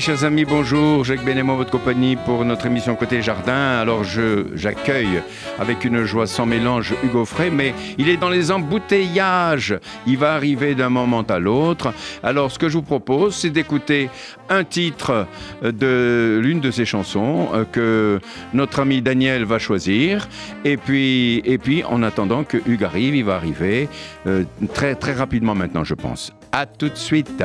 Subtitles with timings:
[0.00, 1.04] Chers amis, bonjour.
[1.04, 3.78] Jacques Benémo, votre compagnie pour notre émission Côté Jardin.
[3.78, 5.20] Alors je j'accueille
[5.58, 9.78] avec une joie sans mélange Hugo Frey, mais il est dans les embouteillages.
[10.06, 11.92] Il va arriver d'un moment à l'autre.
[12.22, 14.08] Alors ce que je vous propose, c'est d'écouter
[14.48, 15.26] un titre
[15.62, 18.20] de l'une de ses chansons euh, que
[18.54, 20.28] notre ami Daniel va choisir.
[20.64, 23.90] Et puis, et puis en attendant que Hugues arrive, il va arriver
[24.26, 26.32] euh, très, très rapidement maintenant, je pense.
[26.52, 27.44] À tout de suite.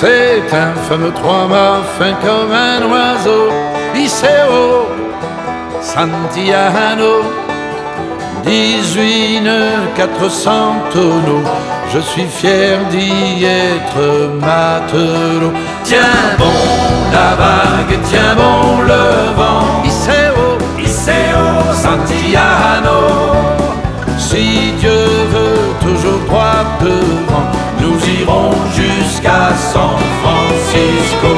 [0.00, 3.48] C'est un fameux trois-mâts fin comme un oiseau,
[3.94, 4.88] Iseo
[5.80, 7.22] Santiano,
[8.44, 9.42] 18
[9.94, 10.50] 400
[10.92, 11.48] tonneaux.
[11.92, 15.52] Je suis fier d'y être matelot.
[15.84, 16.58] Tiens bon
[17.12, 19.83] la vague, tiens bon le vent,
[29.24, 31.32] jusqu'à San Francisco.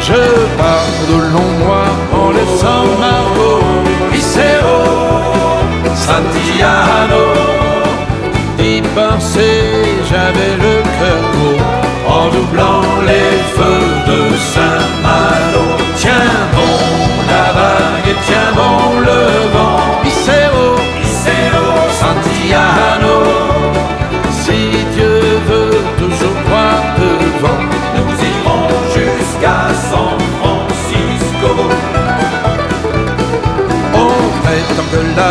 [0.00, 0.22] Je
[0.56, 1.18] pars de
[1.64, 3.64] mois en laissant Margot,
[4.14, 4.78] Iseo,
[5.94, 7.24] Santiano.
[8.58, 9.62] D'y penser,
[10.08, 11.60] j'avais le cœur gros
[12.12, 14.99] en doublant les feux de Saint-Malo.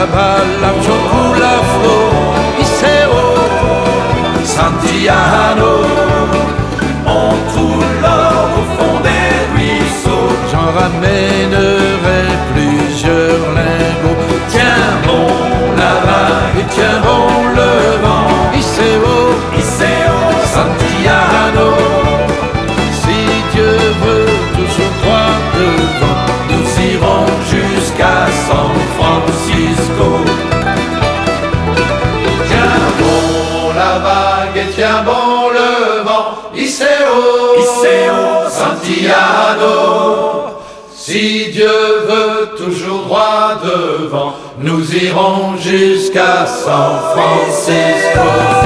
[0.07, 2.11] Coule à flot,
[2.61, 3.21] Iseo,
[4.43, 5.73] Santiano.
[7.05, 12.21] On trouve l'or au fond des ruisseaux, j'en ramènerai
[12.53, 14.21] plusieurs lingots.
[14.49, 15.27] Tiens bon
[15.77, 17.73] la vague, tiens bon le
[18.03, 19.17] vent, Iseo,
[19.57, 20.17] Iseo,
[20.55, 21.71] Santiano.
[23.01, 23.17] Si
[23.53, 26.19] Dieu veut toujours droit devant,
[26.51, 29.88] nous irons jusqu'à San Francisco.
[32.47, 39.79] Tiens bon la vague et tiens bon le vent, Iseo, Iseo, Santiano.
[40.95, 41.67] Si Dieu
[42.07, 48.58] veut toujours droit devant, nous irons jusqu'à San Francisco.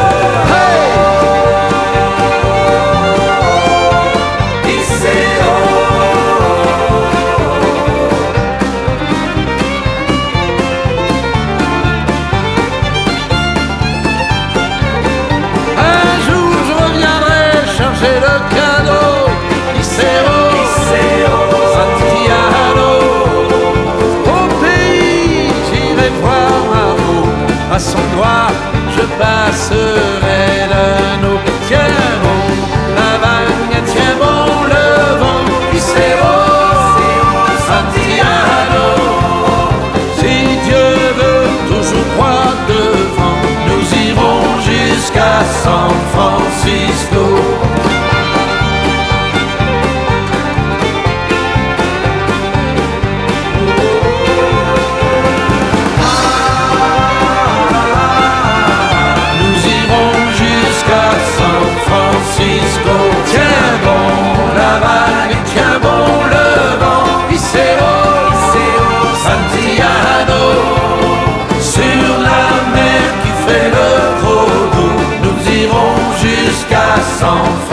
[77.04, 77.73] Jusqu'à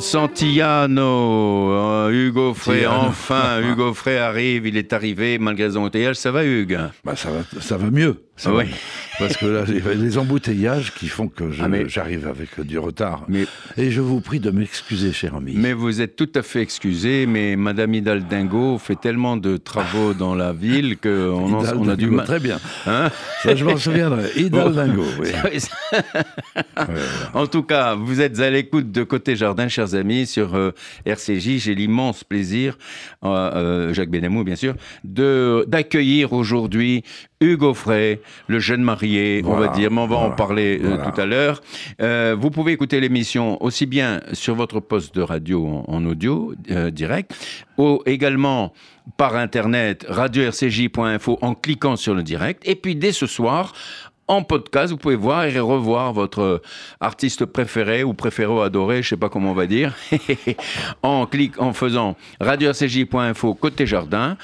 [0.00, 6.16] Santillano, euh, Hugo Frey, enfin, Hugo Frey arrive, il est arrivé malgré les embouteillages.
[6.16, 6.78] Ça va, Hugues?
[7.04, 8.16] Bah, ça, va, ça va mieux.
[8.40, 8.64] Ça oui.
[9.18, 13.24] Parce que là, des embouteillages qui font que ah, j'arrive avec du retard.
[13.28, 13.44] Mais,
[13.76, 15.52] et je vous prie de m'excuser, cher ami.
[15.56, 20.34] Mais vous êtes tout à fait excusé, mais Madame Hidaldingo fait tellement de travaux dans
[20.34, 22.24] la ville qu'on on a du mal.
[22.24, 22.58] Très bien.
[22.86, 23.10] Hein?
[23.42, 24.30] Ça, je m'en souviendrai.
[24.36, 25.28] Hidaldingo, oui.
[27.34, 30.72] En tout cas, vous êtes à l'écoute de Côté Jardin, chers amis, sur euh,
[31.06, 31.58] RCJ.
[31.58, 32.78] J'ai l'immense plaisir,
[33.24, 37.02] euh, euh, Jacques Benamou, bien sûr, d'accueillir aujourd'hui
[37.40, 41.26] Hugo Frey, le jeune marié, on va dire, mais on va en parler tout à
[41.26, 41.62] l'heure.
[42.38, 47.34] Vous pouvez écouter l'émission aussi bien sur votre poste de radio en, audio euh, direct,
[47.78, 48.72] ou également
[49.16, 53.72] par internet radio-rcj.info en cliquant sur le direct, et puis dès ce soir
[54.30, 54.92] en podcast.
[54.92, 56.62] Vous pouvez voir et revoir votre
[57.00, 59.94] artiste préféré ou préféré ou adoré, je sais pas comment on va dire,
[61.02, 64.36] en clic, en faisant radio-rcj.info côté jardin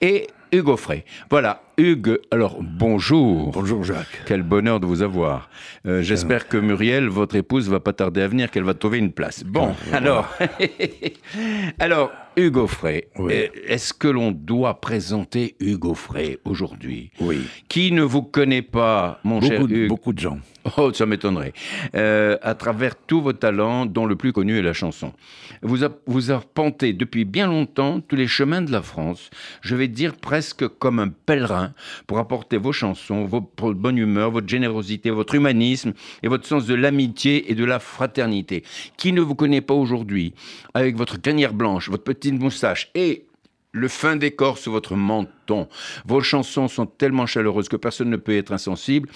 [0.00, 1.04] et Hugo Frey.
[1.28, 3.50] Voilà, Hugues, alors bonjour.
[3.50, 4.22] Bonjour Jacques.
[4.26, 5.50] Quel bonheur de vous avoir.
[5.86, 9.10] Euh, j'espère que Muriel, votre épouse, va pas tarder à venir, qu'elle va trouver une
[9.10, 9.42] place.
[9.42, 10.32] Bon, alors,
[11.80, 17.10] alors Hugo Frey, euh, est-ce que l'on doit présenter Hugo Frey aujourd'hui?
[17.20, 17.40] Oui.
[17.68, 19.88] Qui ne vous connaît pas, mon cher Hugues?
[19.88, 20.38] Beaucoup de gens.
[20.78, 21.52] Oh, ça m'étonnerait.
[21.94, 25.12] Euh, à travers tous vos talents, dont le plus connu est la chanson.
[25.62, 29.30] Vous, vous arpentez depuis bien longtemps tous les chemins de la France,
[29.60, 31.63] je vais dire presque comme un pèlerin,
[32.06, 36.74] pour apporter vos chansons, votre bonne humeur, votre générosité, votre humanisme et votre sens de
[36.74, 38.64] l'amitié et de la fraternité.
[38.96, 40.34] Qui ne vous connaît pas aujourd'hui,
[40.74, 43.26] avec votre crinière blanche, votre petite moustache et
[43.72, 45.68] le fin décor sous votre menton.
[46.06, 49.08] Vos chansons sont tellement chaleureuses que personne ne peut être insensible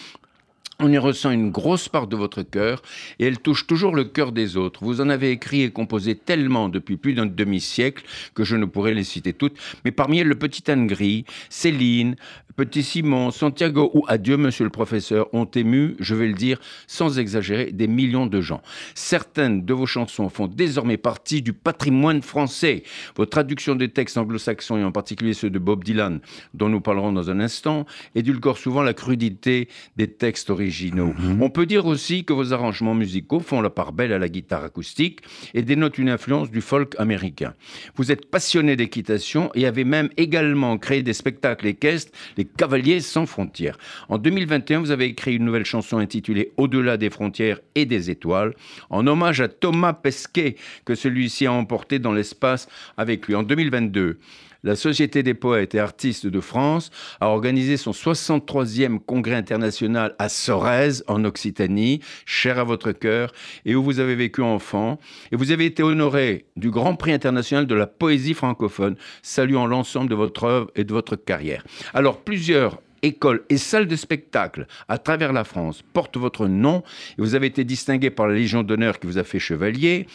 [0.81, 2.83] on y ressent une grosse part de votre cœur
[3.19, 4.85] et elle touche toujours le cœur des autres.
[4.85, 8.05] Vous en avez écrit et composé tellement depuis plus d'un demi-siècle
[8.35, 12.15] que je ne pourrais les citer toutes, mais parmi elles le Petit Anne Gris, Céline,
[12.59, 16.59] Petit Simon, Santiago ou Adieu Monsieur le Professeur ont ému, je vais le dire
[16.89, 18.63] sans exagérer, des millions de gens.
[18.97, 22.83] Certaines de vos chansons font désormais partie du patrimoine français.
[23.15, 26.19] Vos traductions des textes anglo-saxons et en particulier ceux de Bob Dylan,
[26.53, 31.43] dont nous parlerons dans un instant, édulcorent souvent la crudité des textes originaux Mhm.
[31.43, 34.65] On peut dire aussi que vos arrangements musicaux font la part belle à la guitare
[34.65, 35.21] acoustique
[35.55, 37.55] et dénotent une influence du folk américain.
[37.97, 43.27] Vous êtes passionné d'équitation et avez même également créé des spectacles équestres, les Cavaliers sans
[43.27, 43.79] frontières.
[44.09, 48.55] En 2021, vous avez écrit une nouvelle chanson intitulée Au-delà des frontières et des étoiles,
[48.91, 53.35] en hommage à Thomas Pesquet, que celui-ci a emporté dans l'espace avec lui.
[53.35, 54.19] En 2022,
[54.65, 56.91] la Société des poètes et artistes de France
[57.21, 63.33] a organisé son 63e congrès international à Sorèze, en Occitanie, cher à votre cœur,
[63.65, 64.99] et où vous avez vécu enfant.
[65.33, 70.11] Et vous avez été honoré du Grand Prix international de la poésie francophone, saluant l'ensemble
[70.11, 71.65] de votre œuvre et de votre carrière.
[71.95, 76.83] Alors, plusieurs écoles et salles de spectacle à travers la France portent votre nom
[77.17, 80.07] et vous avez été distingué par la Légion d'honneur qui vous a fait chevalier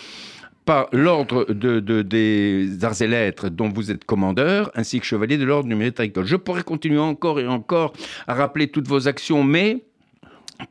[0.65, 5.43] par l'ordre de, des arts et lettres dont vous êtes commandeur, ainsi que chevalier de
[5.43, 6.25] l'ordre du mérite agricole.
[6.25, 7.93] Je pourrais continuer encore et encore
[8.27, 9.83] à rappeler toutes vos actions, mais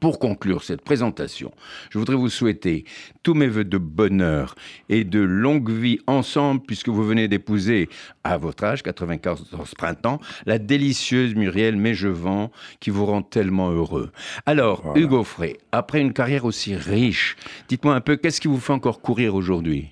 [0.00, 1.52] pour conclure cette présentation,
[1.90, 2.84] je voudrais vous souhaiter
[3.22, 4.54] tous mes voeux de bonheur
[4.88, 7.88] et de longue vie ensemble, puisque vous venez d'épouser,
[8.24, 12.50] à votre âge, 94 printemps, la délicieuse Muriel Mégevant,
[12.80, 14.12] qui vous rend tellement heureux.
[14.46, 17.36] Alors, Hugo Frey, après une carrière aussi riche,
[17.68, 19.90] dites-moi un peu, qu'est-ce qui vous fait encore courir aujourd'hui?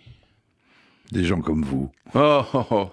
[1.13, 1.91] Des gens comme vous.
[2.15, 2.91] Oh, oh, oh.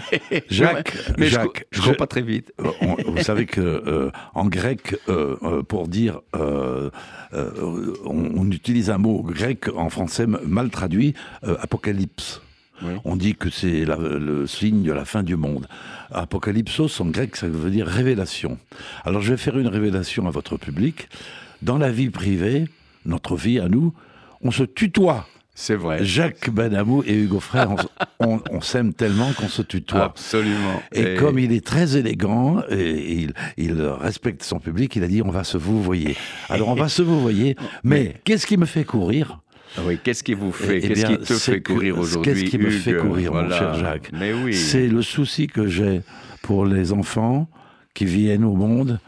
[0.50, 2.52] Jacques, mais Jacques, je, ne cours pas très vite.
[2.60, 2.70] Euh,
[3.06, 6.90] vous savez que euh, en grec, euh, pour dire, on,
[8.50, 12.42] utilise un mot grec en français mal traduit, apocalypse.
[13.04, 15.68] On dit que c'est le signe de la fin du monde.
[16.10, 18.58] Apocalypsos en grec, ça veut dire révélation.
[19.04, 21.08] Alors je vais faire une révélation à votre public.
[21.62, 22.66] Dans la vie privée,
[23.06, 23.94] notre vie à nous,
[24.42, 25.26] on se tutoie.
[25.54, 26.02] C'est vrai.
[26.02, 27.76] Jacques Benamou et Hugo Frère,
[28.20, 30.04] on, s'aime tellement qu'on se tutoie.
[30.04, 30.82] Absolument.
[30.92, 33.26] Et, comme il est très élégant et
[33.58, 36.16] il, respecte son public, il a dit on va se vous voyer.
[36.48, 39.40] Alors on va se vous voyer, mais qu'est-ce qui me fait courir?
[39.76, 42.58] Ah oui, qu'est-ce qui vous fait eh Qu'est-ce qui te fait courir aujourd'hui Qu'est-ce qui
[42.58, 44.10] me fait courir, mon cher Jacques?
[44.12, 44.54] Mais oui.
[44.54, 46.02] C'est le souci que j'ai
[46.42, 47.48] pour les enfants
[47.94, 49.00] qui viennent au monde,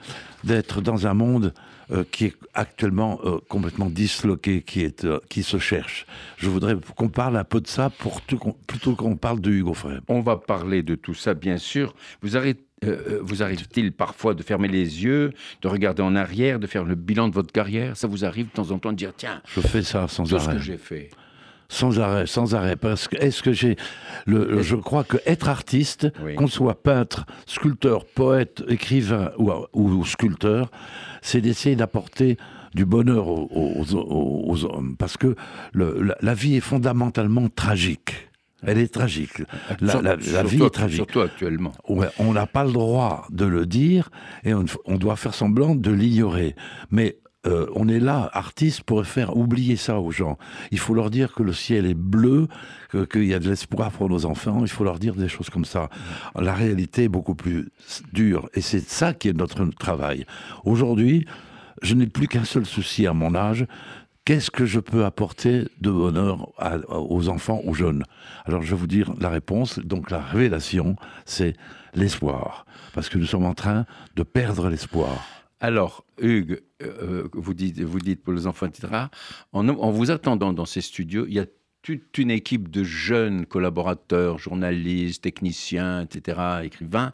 [0.44, 1.52] d'être dans un monde
[1.90, 6.06] euh, qui est actuellement euh, complètement disloqué, qui, est, euh, qui se cherche.
[6.38, 9.74] Je voudrais qu'on parle un peu de ça pour tout, plutôt qu'on parle de Hugo
[9.74, 9.98] Frey.
[10.08, 11.94] On va parler de tout ça, bien sûr.
[12.22, 12.30] Vous
[13.22, 17.28] vous arrive-t-il parfois de fermer les yeux, de regarder en arrière, de faire le bilan
[17.28, 17.96] de votre carrière?
[17.96, 20.44] Ça vous arrive de temps en temps de dire tiens, je fais ça sans arrêt.
[20.44, 21.10] ce que j'ai fait
[21.74, 22.76] sans arrêt, sans arrêt.
[22.76, 23.76] Parce que est-ce que j'ai
[24.26, 29.32] le, je crois que être artiste, qu'on soit peintre, sculpteur, poète, écrivain
[29.72, 30.70] ou, sculpteur,
[31.20, 32.36] c'est d'essayer d'apporter
[32.74, 35.36] du bonheur aux, hommes, parce que
[35.74, 38.30] la, vie est fondamentalement tragique.
[38.66, 39.42] Elle est tragique.
[39.80, 40.96] La, vie est tragique.
[40.96, 41.72] Surtout actuellement.
[41.86, 44.10] on n'a pas le droit de le dire
[44.42, 46.56] et on, on doit faire semblant de l'ignorer.
[46.90, 50.38] Mais euh, on est là, artistes, pour faire oublier ça aux gens.
[50.70, 52.48] Il faut leur dire que le ciel est bleu,
[53.10, 54.60] qu'il y a de l'espoir pour nos enfants.
[54.62, 55.88] Il faut leur dire des choses comme ça.
[56.38, 57.68] La réalité est beaucoup plus
[58.12, 58.48] dure.
[58.54, 60.24] Et c'est ça qui est notre travail.
[60.64, 61.26] Aujourd'hui,
[61.82, 63.66] je n'ai plus qu'un seul souci à mon âge.
[64.24, 66.48] Qu'est-ce que je peux apporter de bonheur
[66.88, 68.04] aux enfants, aux jeunes?
[68.46, 69.78] Alors je vais vous dire la réponse.
[69.80, 70.96] Donc la révélation,
[71.26, 71.54] c'est
[71.94, 72.64] l'espoir.
[72.94, 73.84] Parce que nous sommes en train
[74.16, 75.26] de perdre l'espoir.
[75.60, 79.06] Alors, Hugues, euh, vous, dites, vous dites pour les enfants, etc.
[79.52, 81.46] En, en vous attendant dans ces studios, il y a
[81.82, 87.12] toute une équipe de jeunes collaborateurs, journalistes, techniciens, etc., écrivains,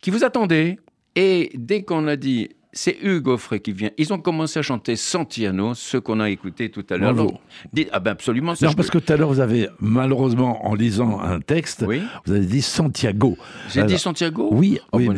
[0.00, 0.78] qui vous attendaient.
[1.14, 3.90] Et dès qu'on a dit c'est Hugues Offray qui vient.
[3.98, 7.14] Ils ont commencé à chanter Santiano, ce qu'on a écouté tout à l'heure.
[7.92, 8.54] Ah ben absolument.
[8.60, 11.84] Non, parce que tout à l'heure, vous avez, malheureusement, en lisant un texte,
[12.24, 13.36] vous avez dit Santiago.
[13.68, 14.48] J'ai dit Santiago?
[14.52, 14.78] Oui.
[14.92, 15.08] Oh, oui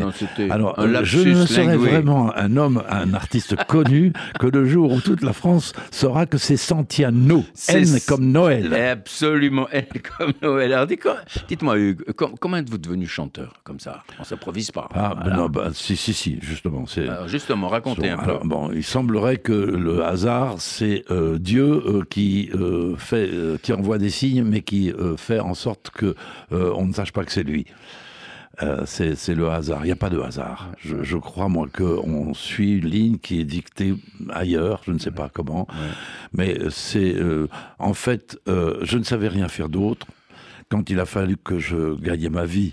[0.51, 5.23] alors, je ne serai vraiment un homme, un artiste connu que le jour où toute
[5.23, 7.45] la France saura que c'est Santiano.
[7.69, 8.73] N comme Noël.
[8.75, 9.85] Absolument, N
[10.19, 10.73] comme Noël.
[10.73, 12.05] Alors, dites-moi, Hugues,
[12.41, 14.03] comment êtes-vous devenu chanteur comme ça?
[14.19, 14.89] On s'improvise pas.
[14.95, 16.85] Ah, ben non, ben, si, si, si, justement.
[16.87, 17.07] C'est
[17.45, 18.39] justement, racontez un peu.
[18.43, 23.29] Bon, il semblerait que le hasard, c'est euh, Dieu euh, qui euh, fait,
[23.63, 26.15] qui envoie des signes, mais qui fait en sorte que
[26.51, 27.67] on ne sache pas que c'est lui.
[28.87, 29.81] c'est le hasard.
[29.83, 30.71] Il n'y a pas de hasard.
[30.79, 33.95] Je, crois, moi, qu'on suit une ligne qui est dictée
[34.31, 35.67] ailleurs, je ne sais pas comment.
[36.33, 37.15] Mais c'est.
[37.79, 40.07] en fait, je ne savais rien faire d'autre.
[40.71, 42.73] Quand il a fallu que je gagne ma vie,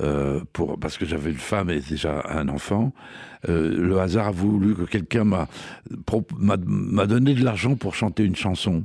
[0.00, 2.92] euh, pour, parce que j'avais une femme et déjà un enfant.
[3.48, 5.48] Euh, le hasard a voulu que quelqu'un m'a,
[7.06, 8.84] donné de l'argent pour chanter une chanson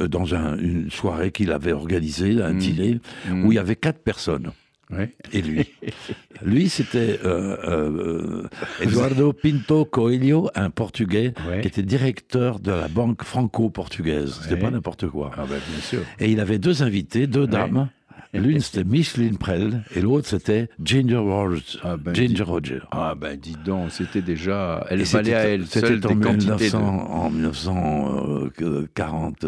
[0.00, 2.58] euh, dans une soirée qu'il avait organisée, un mmh.
[2.58, 3.44] dîner, mmh.
[3.44, 4.50] où il y avait quatre personnes.
[5.32, 5.66] Et lui.
[6.42, 7.20] lui, c'était
[8.80, 14.40] Eduardo Pinto Coelho, un Portugais, qui était directeur de la banque franco-portugaise.
[14.42, 15.30] C'était pas n'importe quoi.
[15.34, 16.00] Ah ben, bien sûr.
[16.18, 17.90] Et il avait deux invités, deux dames.
[18.34, 21.78] L'une, c'était Micheline Prel, et l'autre, c'était Ginger Rogers.
[21.82, 22.80] Ah ben, Ginger Roger.
[22.90, 24.86] Ah ben, dis donc, c'était déjà...
[24.90, 29.46] Elle valait à elle seule en, 1900, en 1940...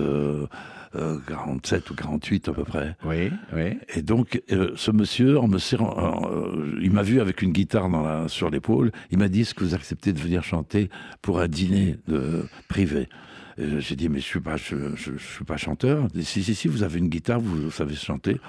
[0.93, 2.97] 47 ou 48 à peu près.
[3.05, 3.79] Oui, oui.
[3.95, 7.89] Et donc, euh, ce monsieur, en me serrant, euh, il m'a vu avec une guitare
[7.89, 8.91] dans la, sur l'épaule.
[9.13, 10.91] Il m'a dit Est-ce que vous acceptez de venir chanter
[11.23, 11.97] pour un dîner
[12.69, 13.09] privé?
[13.79, 16.09] J'ai dit, mais je suis pas, je, suis pas chanteur.
[16.23, 18.40] Si, si, si, vous avez une guitare, vous, savez chanter.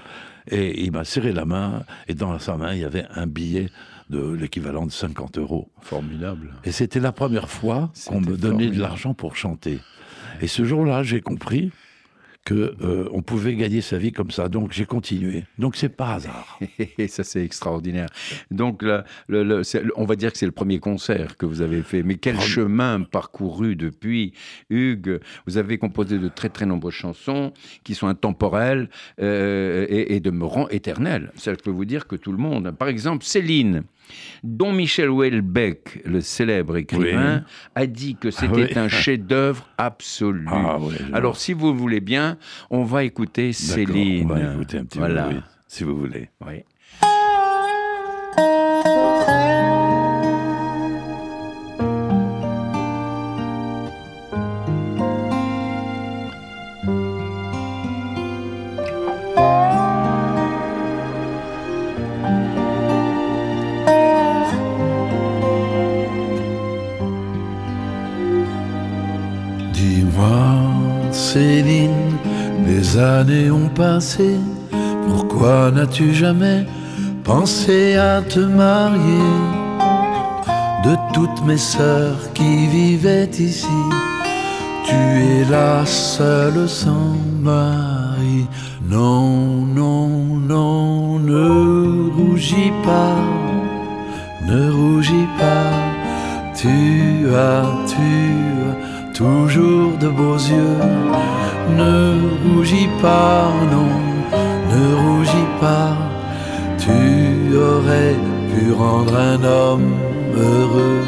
[0.50, 3.70] Et il m'a serré la main, et dans sa main, il y avait un billet
[4.10, 5.70] de l'équivalent de 50 euros.
[5.82, 6.54] Formidable.
[6.64, 9.80] Et c'était la première fois qu'on me donnait de l'argent pour chanter.
[10.42, 11.72] Et ce jour-là, j'ai compris
[12.46, 14.50] que euh, on pouvait gagner sa vie comme ça.
[14.50, 15.44] Donc j'ai continué.
[15.60, 16.60] Donc c'est pas hasard.
[17.08, 18.08] ça c'est extraordinaire.
[18.50, 19.62] Donc le,
[19.96, 22.04] on va dire que c'est le premier concert que vous avez fait.
[22.04, 24.34] Mais quel chemin parcouru depuis,
[24.70, 25.20] Hugues?
[25.46, 28.90] Vous avez composé de très très nombreuses chansons qui sont intemporelles
[29.22, 31.32] euh, et, et de me rend éternelles.
[31.36, 32.72] Ça je peux vous dire que tout le monde.
[32.72, 33.84] Par exemple Céline
[34.44, 37.44] dont Michel Houellebecq, le célèbre écrivain,
[37.76, 40.46] a dit que ah c'était un chef-d'œuvre absolu.
[40.50, 40.78] Ah
[41.14, 42.38] Alors, si vous voulez bien,
[42.70, 44.30] on va écouter Céline.
[44.32, 46.30] On va écouter un petit peu, si vous voulez.
[46.46, 46.64] Oui.
[75.08, 76.66] Pourquoi n'as-tu jamais
[77.24, 79.32] pensé à te marier
[80.84, 83.80] De toutes mes sœurs qui vivaient ici,
[84.86, 88.46] tu es la seule sans mari.
[88.88, 90.08] Non, non,
[90.38, 93.18] non, ne rougis pas,
[94.46, 95.72] ne rougis pas,
[96.56, 96.70] tu
[97.34, 98.12] as, tu
[98.68, 103.92] as toujours de beaux yeux ne rougis pas, non,
[104.72, 105.96] ne rougis pas.
[106.78, 108.16] Tu aurais
[108.52, 109.94] pu rendre un homme
[110.36, 111.02] heureux.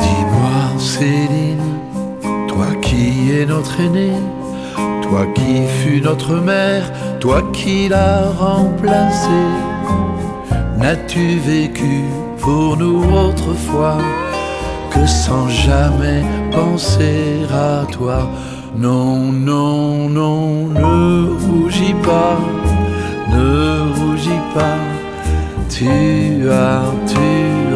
[0.00, 1.78] Dis-moi, Céline,
[2.46, 4.12] toi qui es notre aînée,
[5.02, 9.69] toi qui fus notre mère, toi qui l'as remplacée.
[10.80, 12.04] N'as-tu vécu
[12.38, 13.98] pour nous autrefois
[14.90, 18.30] que sans jamais penser à toi?
[18.78, 22.38] Non, non, non, ne rougis pas,
[23.30, 24.78] ne rougis pas.
[25.68, 27.28] Tu as, tu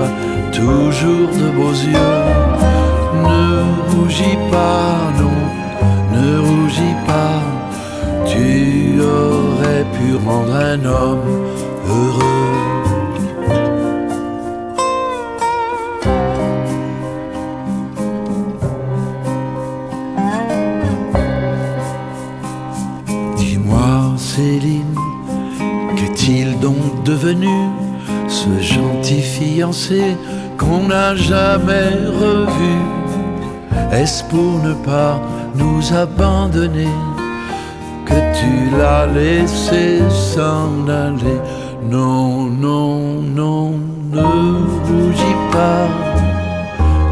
[0.04, 0.12] as
[0.50, 2.24] toujours de beaux yeux.
[3.28, 5.40] Ne rougis pas, non,
[6.16, 7.42] ne rougis pas.
[8.24, 11.28] Tu aurais pu rendre un homme
[11.86, 12.34] heureux.
[28.28, 30.16] Ce gentil fiancé
[30.58, 31.90] qu'on n'a jamais
[32.22, 32.76] revu
[33.92, 35.20] Est-ce pour ne pas
[35.56, 36.94] nous abandonner
[38.04, 41.40] que tu l'as laissé s'en aller?
[41.90, 43.72] Non, non, non,
[44.12, 44.22] ne
[44.86, 45.86] rougis pas,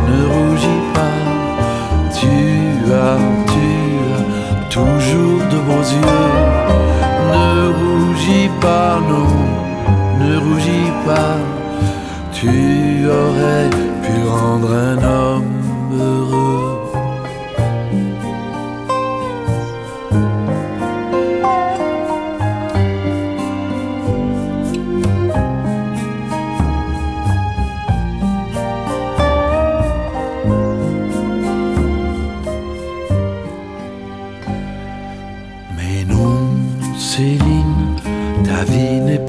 [0.08, 1.18] ne rougis pas,
[2.18, 3.18] tu as,
[3.52, 3.68] tu
[4.16, 6.32] as toujours de beaux yeux.
[7.32, 9.28] Ne rougis pas, non,
[10.22, 11.38] ne rougis pas.
[12.32, 12.48] Tu
[13.06, 13.70] aurais
[14.02, 15.61] pu rendre un homme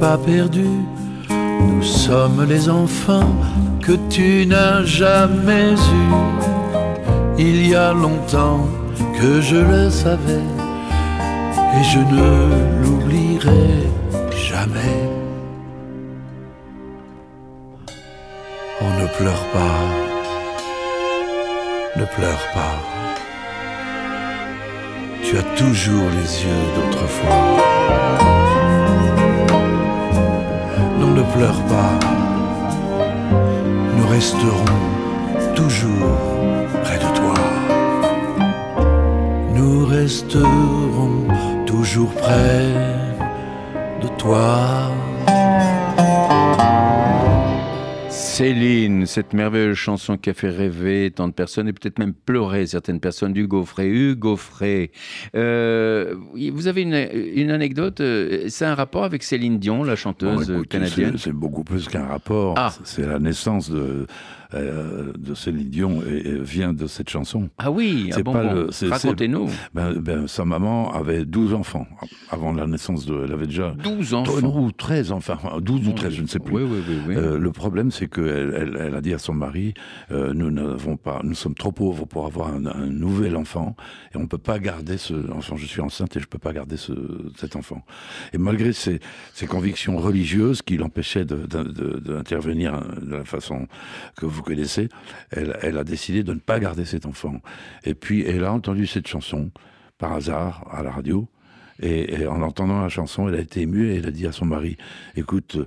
[0.04, 0.70] pas perdu.
[1.62, 3.34] Nous sommes les enfants
[3.86, 6.14] que tu n'as jamais eus.
[7.48, 8.68] Il y a longtemps
[9.18, 10.48] que je le savais
[11.76, 12.30] et je ne
[12.82, 13.70] l'oublierai
[14.50, 15.00] jamais.
[18.86, 19.80] On ne pleure pas,
[22.02, 22.78] ne pleure pas.
[25.26, 28.23] Tu as toujours les yeux d'autrefois
[31.34, 32.00] pleure pas,
[33.98, 34.82] nous resterons
[35.56, 36.18] toujours
[36.84, 37.34] près de toi.
[39.56, 41.28] Nous resterons
[41.66, 42.66] toujours près
[44.02, 44.92] de toi.
[48.34, 52.66] Céline, cette merveilleuse chanson qui a fait rêver tant de personnes et peut-être même pleurer
[52.66, 53.88] certaines personnes d'Hugo Frey.
[53.88, 54.90] Hugo Frey,
[55.36, 56.16] euh,
[56.52, 61.32] vous avez une, anecdote, euh, c'est un rapport avec Céline Dion, la chanteuse canadienne C'est
[61.32, 62.74] beaucoup plus qu'un rapport, ah.
[62.84, 64.08] c'est la naissance de,
[64.54, 67.50] euh, de Céline Dion et, vient de cette chanson.
[67.58, 68.34] Ah oui, ah bon,
[68.90, 69.50] racontez-nous.
[69.74, 71.88] Ben, ben, sa maman avait 12 enfants
[72.30, 73.24] avant la naissance de...
[73.24, 73.72] Elle avait déjà...
[73.84, 76.56] 12 enfants Ou 13 enfants, 12 ou 13, je ne sais plus.
[76.56, 79.74] Oui, oui, oui, euh, le problème, c'est qu'elle elle, a dit à son mari,
[80.12, 83.76] euh, nous n'avons pas, nous sommes trop pauvres pour avoir un, nouvel enfant
[84.14, 85.56] et on ne peut pas garder ce enfant.
[85.56, 86.94] Je suis enceinte et je ne peux pas garder ce,
[87.38, 87.84] cet enfant.
[88.34, 89.00] Et malgré ses,
[89.34, 93.68] ses convictions religieuses qui l'empêchaient d'intervenir de, de la façon
[94.16, 94.90] que vous connaissez,
[95.32, 97.42] elle, a décidé de ne pas garder cet enfant.
[97.84, 99.52] Et puis elle a entendu cette chanson
[99.98, 101.28] par hasard à la radio.
[101.80, 104.46] Et, en entendant la chanson, elle a été émue et elle a dit à son
[104.46, 104.78] mari
[105.16, 105.58] Écoute,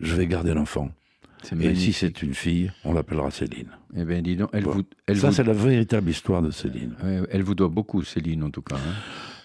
[0.00, 0.90] je vais garder l'enfant.
[1.60, 3.70] Et si c'est une fille, on l'appellera Céline.
[3.98, 4.82] Eh bien, dis donc, elle vous,
[5.14, 6.94] Ça, c'est la véritable histoire de Céline.
[7.30, 8.76] Elle vous doit beaucoup, Céline, en tout cas.
[8.76, 8.94] Hein.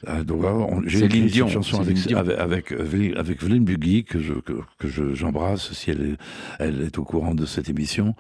[0.07, 0.43] Ah, donc,
[0.87, 6.17] j'ai écrit cette chanson avec, avec, avec, Bugui, que je, que, j'embrasse si elle est,
[6.59, 8.15] elle est au courant de cette émission.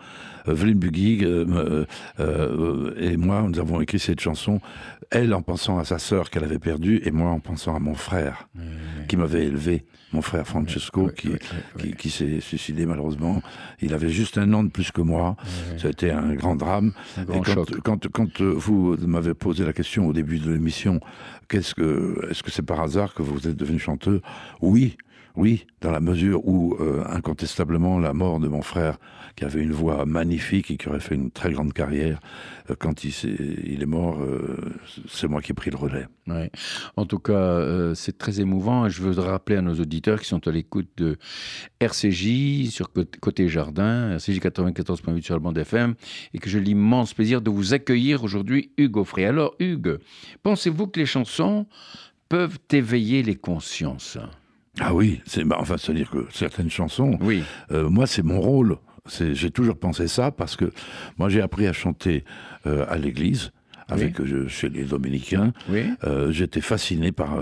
[0.47, 1.85] Euh, Bugui euh,
[2.19, 4.61] euh, et moi, nous avons écrit cette chanson,
[5.09, 7.95] elle en pensant à sa sœur qu'elle avait perdue, et moi en pensant à mon
[7.95, 8.47] frère,
[9.07, 11.29] qui m'avait élevé mon frère Francesco, qui,
[11.97, 13.41] qui, s'est suicidé malheureusement.
[13.81, 15.35] Il avait juste un an de plus que moi.
[16.21, 16.91] Un grand drame.
[17.27, 20.99] quand, quand, quand, vous m'avez posé la question au début de l'émission,
[21.49, 24.19] qu'est-ce que, est-ce que c'est par hasard que vous êtes devenu chanteur?
[24.61, 24.97] Oui,
[25.35, 28.97] oui, dans la mesure où, euh, incontestablement, la mort de mon frère,
[29.35, 32.19] qui avait une voix magnifique et qui aurait fait une très grande carrière,
[32.69, 34.57] euh, quand il, est, mort, euh,
[35.07, 36.05] c'est moi qui ai pris le relais.
[36.95, 38.87] En tout cas, c'est très émouvant.
[38.87, 41.17] Je veux rappeler à nos auditeurs qui sont à l'écoute de
[41.81, 42.89] RCJ sur
[43.19, 45.95] Côté Jardin, RCJ 94.8 sur le bande FM,
[46.33, 49.25] et que j'ai l'immense plaisir de vous accueillir aujourd'hui, Hugues Offray.
[49.25, 49.99] Alors, Hugues,
[50.43, 51.65] pensez-vous que les chansons
[52.29, 54.17] peuvent éveiller les consciences?
[54.79, 57.43] Ah oui, c'est bah, enfin, c'est-à-dire que certaines chansons, oui.
[57.71, 58.77] Euh, moi, c'est mon rôle.
[59.07, 60.71] J'ai toujours pensé ça parce que
[61.17, 62.23] moi, j'ai appris à chanter
[62.67, 63.51] euh, à l'église
[63.91, 65.53] avec chez les Dominicains.
[66.29, 67.41] J'étais fasciné par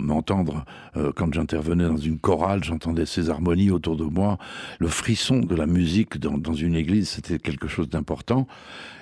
[0.00, 0.64] m'entendre
[1.16, 4.38] quand j'intervenais dans une chorale, j'entendais ces harmonies autour de moi,
[4.78, 8.46] le frisson de la musique dans, dans une église, c'était quelque chose d'important.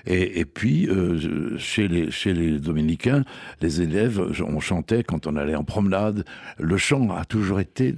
[0.07, 3.25] Et, puis, euh, chez, les, chez les dominicains,
[3.61, 6.25] les élèves, on chantait quand on allait en promenade.
[6.59, 7.95] Le chant a toujours été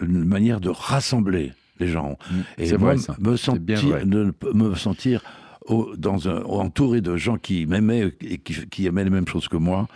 [0.00, 2.18] une manière de rassembler les gens.
[2.30, 2.36] Mm.
[2.58, 5.22] et moi, me sentir, me sentir
[5.96, 9.56] dans un, entouré de gens qui m'aimaient et qui, qui aimaient les mêmes choses que
[9.56, 9.86] moi,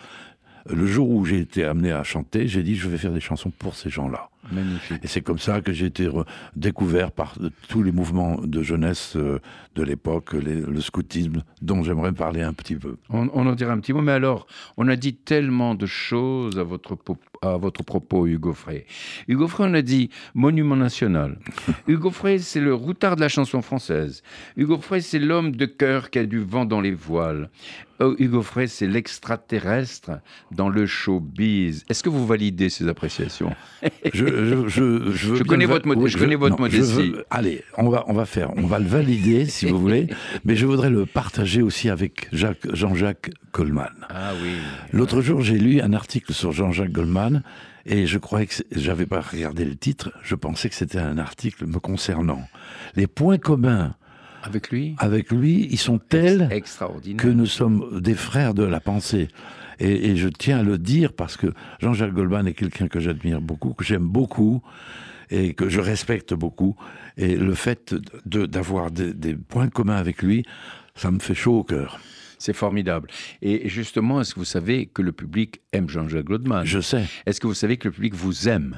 [0.69, 3.51] le jour où j'ai été amené à chanter, j'ai dit je vais faire des chansons
[3.51, 4.31] pour ces gens-là.
[4.53, 4.99] Magnifique.
[5.03, 6.09] Et c'est comme ça que j'ai été
[6.55, 7.37] découvert par
[7.69, 9.41] tous les mouvements de jeunesse euh,
[9.75, 12.97] de l'époque, le scoutisme, dont j'aimerais parler un petit peu.
[13.11, 16.63] On, en dira un petit mot, mais alors, on a dit tellement de choses à
[16.63, 16.97] votre,
[17.43, 18.87] à votre propos, Hugo Frey.
[19.29, 21.39] Hugo Frey, on a dit monument national.
[21.89, 24.23] Hugo Frey, c'est le routard de la chanson française.
[24.57, 27.51] Hugo Frey, c'est l'homme de cœur qui a du vent dans les voiles.
[27.99, 31.85] Oh, Hugo Frey, c'est l'extraterrestre dans le showbiz.
[31.89, 33.55] Est-ce que vous validez ces appréciations?
[34.13, 34.25] Je,
[35.45, 37.15] connais votre, je, connais votre modestie.
[37.31, 40.09] allez, on va, on va faire, on va le valider si vous voulez,
[40.45, 43.95] mais je voudrais le partager aussi avec Jean-Jacques Goldman.
[44.09, 44.51] Ah oui.
[44.93, 47.43] L'autre jour, j'ai lu un article sur Jean-Jacques Goldman
[47.87, 51.67] et je croyais que j'avais pas regardé le titre, je pensais que c'était un article
[51.67, 52.43] me concernant.
[52.97, 53.95] Les points communs
[54.47, 54.95] avec lui?
[54.99, 56.49] Avec lui, ils sont tels
[57.19, 59.27] que nous sommes des frères de la pensée.
[59.79, 61.49] Et, je tiens à le dire parce que
[61.81, 64.63] Jean-Jacques Goldman est quelqu'un que j'admire beaucoup, que j'aime beaucoup
[65.31, 66.77] et que je respecte beaucoup.
[67.17, 70.45] Et le fait d'avoir des, points communs avec lui,
[70.95, 72.01] ça me fait chaud au cœur.
[72.39, 73.09] C'est formidable.
[73.43, 76.65] Et justement, est-ce que vous savez que le public aime Jean-Jacques Goldman?
[76.65, 77.05] Je sais.
[77.25, 78.77] Est-ce que vous savez que le public vous aime?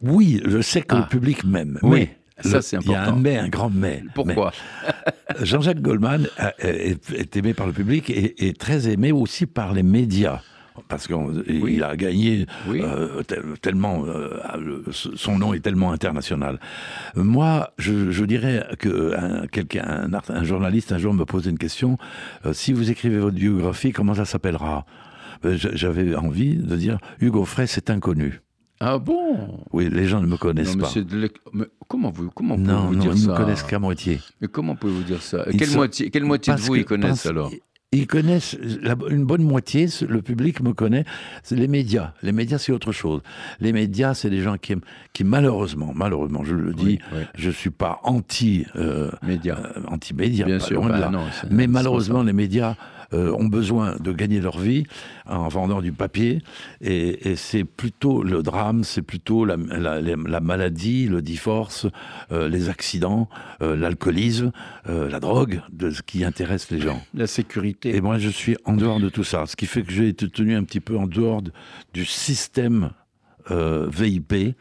[0.00, 1.08] Oui, je sais que le ah.
[1.08, 1.78] public m'aime.
[1.82, 2.08] Oui.
[2.42, 2.92] Ça, c'est important.
[2.92, 4.02] Il y a un mais, un grand mais.
[4.14, 4.52] Pourquoi
[5.42, 10.40] Jean-Jacques Goldman est, aimé par le public et est très aimé aussi par les médias
[10.88, 13.22] parce qu'il a gagné euh,
[13.60, 16.58] tellement, euh, son nom est tellement international.
[17.14, 21.98] Moi, je, dirais que un, quelqu'un, un, journaliste un jour me posait une question
[22.46, 24.84] euh, si vous écrivez votre biographie, comment ça s'appellera?
[25.42, 28.40] J'avais envie de dire Hugo Frey, c'est inconnu.
[28.80, 29.62] Ah bon?
[29.72, 30.90] Oui, les gens ne me connaissent pas.
[31.52, 33.26] Mais comment vous, comment non, vous non, dire ils ça?
[33.26, 34.20] ne me connaissent qu'à moitié.
[34.40, 35.44] Mais comment pouvez-vous dire ça?
[35.56, 37.50] Quelle moitié, quelle moitié de vous ils connaissent alors?
[37.92, 38.56] ils connaissent
[39.10, 41.04] une bonne moitié, le public me connaît,
[41.42, 42.14] c'est les médias.
[42.22, 43.20] Les médias, c'est autre chose.
[43.58, 44.74] Les médias, c'est des gens qui,
[45.12, 47.00] qui malheureusement, malheureusement, je le dis,
[47.34, 51.10] je ne suis pas anti, euh, euh, anti média, Bien sûr, bah
[51.50, 52.76] mais malheureusement, les médias
[53.12, 54.84] euh, ont besoin de gagner leur vie
[55.26, 56.42] en vendant du papier.
[56.80, 61.86] Et, c'est plutôt le drame, c'est plutôt la, maladie, le divorce,
[62.30, 63.28] euh, les accidents,
[63.62, 64.52] euh, l'alcoolisme,
[64.86, 67.00] la drogue, de ce qui intéresse les gens.
[67.14, 67.94] La sécurité.
[67.94, 69.46] Et moi, je suis en dehors de tout ça.
[69.46, 71.42] Ce qui fait que j'ai été tenu un petit peu en dehors
[71.92, 72.90] du système
[73.48, 74.54] VIP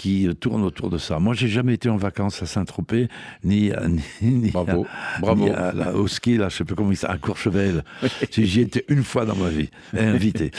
[0.00, 1.18] qui tourne autour de ça.
[1.18, 3.08] Moi, j'ai jamais été en vacances à Saint-Tropez,
[3.44, 3.70] ni,
[4.22, 4.86] ni, Bravo.
[5.20, 5.46] Bravo.
[5.94, 7.84] au ski, là, je sais plus comment il s'appelle, à Courchevel.
[8.32, 10.52] J'y étais une fois dans ma vie, invité.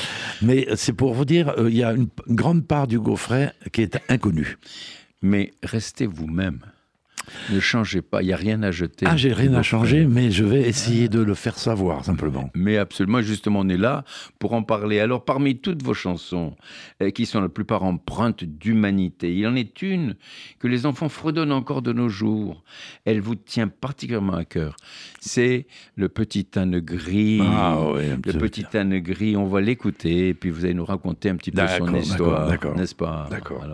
[0.43, 3.81] Mais c'est pour vous dire, euh, il y a une, grande part du Gaufret qui
[3.81, 4.59] est inconnue.
[5.23, 6.59] Mais restez vous-même.
[7.51, 9.05] Ne changez pas, il n'y a rien à jeter.
[9.07, 12.49] Ah, j'ai rien à changer, mais je vais essayer de le faire savoir, simplement.
[12.55, 14.03] Mais absolument, justement, on est là
[14.39, 14.99] pour en parler.
[14.99, 16.55] Alors, parmi toutes vos chansons,
[17.01, 20.15] euh, qui sont la plupart empreintes d'humanité, il en est une
[20.59, 22.63] que les enfants fredonnent encore de nos jours.
[23.05, 24.75] Elle vous tient particulièrement à cœur.
[25.19, 27.41] C'est Le Petit Âne Gris.
[27.41, 31.29] Ah, oui, le Petit Âne Gris, on va l'écouter, et puis vous allez nous raconter
[31.29, 33.27] un petit peu son histoire, n'est-ce pas?
[33.29, 33.65] D'accord.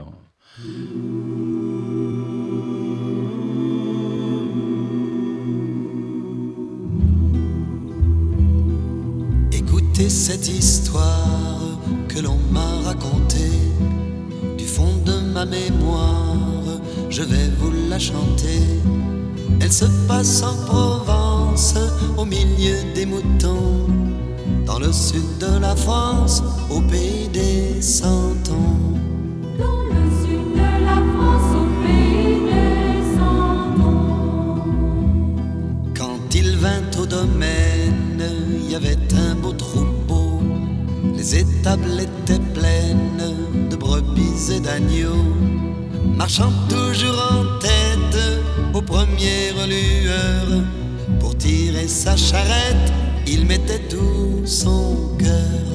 [9.97, 11.59] Écoutez cette histoire
[12.07, 13.57] que l'on m'a racontée
[14.55, 16.35] du fond de ma mémoire.
[17.09, 18.61] Je vais vous la chanter.
[19.59, 21.73] Elle se passe en Provence,
[22.15, 23.87] au milieu des moutons,
[24.67, 28.77] dans le sud de la France, au pays des cent ans.
[29.57, 34.63] Dans le sud de la France, au pays des cent ans.
[35.97, 38.21] Quand il vint au domaine,
[38.61, 39.06] il y avait.
[41.29, 45.25] Les étables étaient pleines de brebis et d'agneaux.
[46.15, 48.17] Marchant toujours en tête
[48.73, 50.63] aux premières lueurs.
[51.19, 52.93] Pour tirer sa charrette,
[53.27, 55.65] il mettait tout son cœur.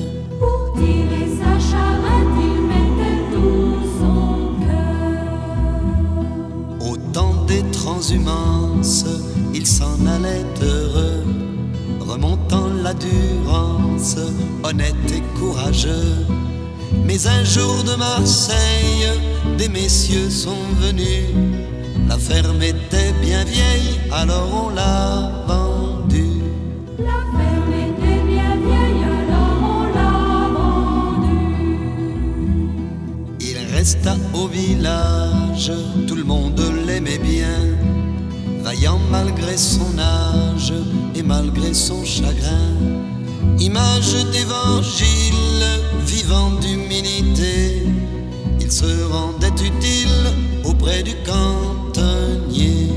[0.40, 5.28] Pour tirer sa charrette, il mettait tout son cœur.
[6.90, 9.04] Au temps des transhumances,
[9.52, 11.24] il s'en allait heureux,
[12.00, 14.16] remontant la d'endurance,
[14.62, 16.26] honnête et courageux.
[17.04, 19.06] Mais un jour de Marseille,
[19.56, 21.28] des messieurs sont venus.
[22.08, 26.42] La ferme était bien vieille, alors on l'a vendue.
[26.98, 31.78] La ferme était bien vieille, alors on l'a vendue.
[33.40, 35.72] Il resta au village,
[36.06, 37.60] tout le monde l'aimait bien.
[38.62, 40.41] Vaillant malgré son âge
[41.14, 42.68] et malgré son chagrin.
[43.58, 45.64] Image d'évangile,
[46.06, 47.86] vivant d'humilité.
[48.60, 50.26] Il se rendait utile
[50.64, 52.88] auprès du cantonnier.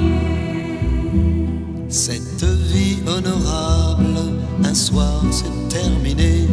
[1.89, 4.19] Cette vie honorable,
[4.63, 6.47] un soir s'est terminée.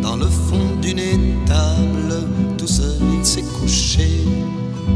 [0.00, 4.24] Dans le fond d'une étable, tout seul il s'est couché.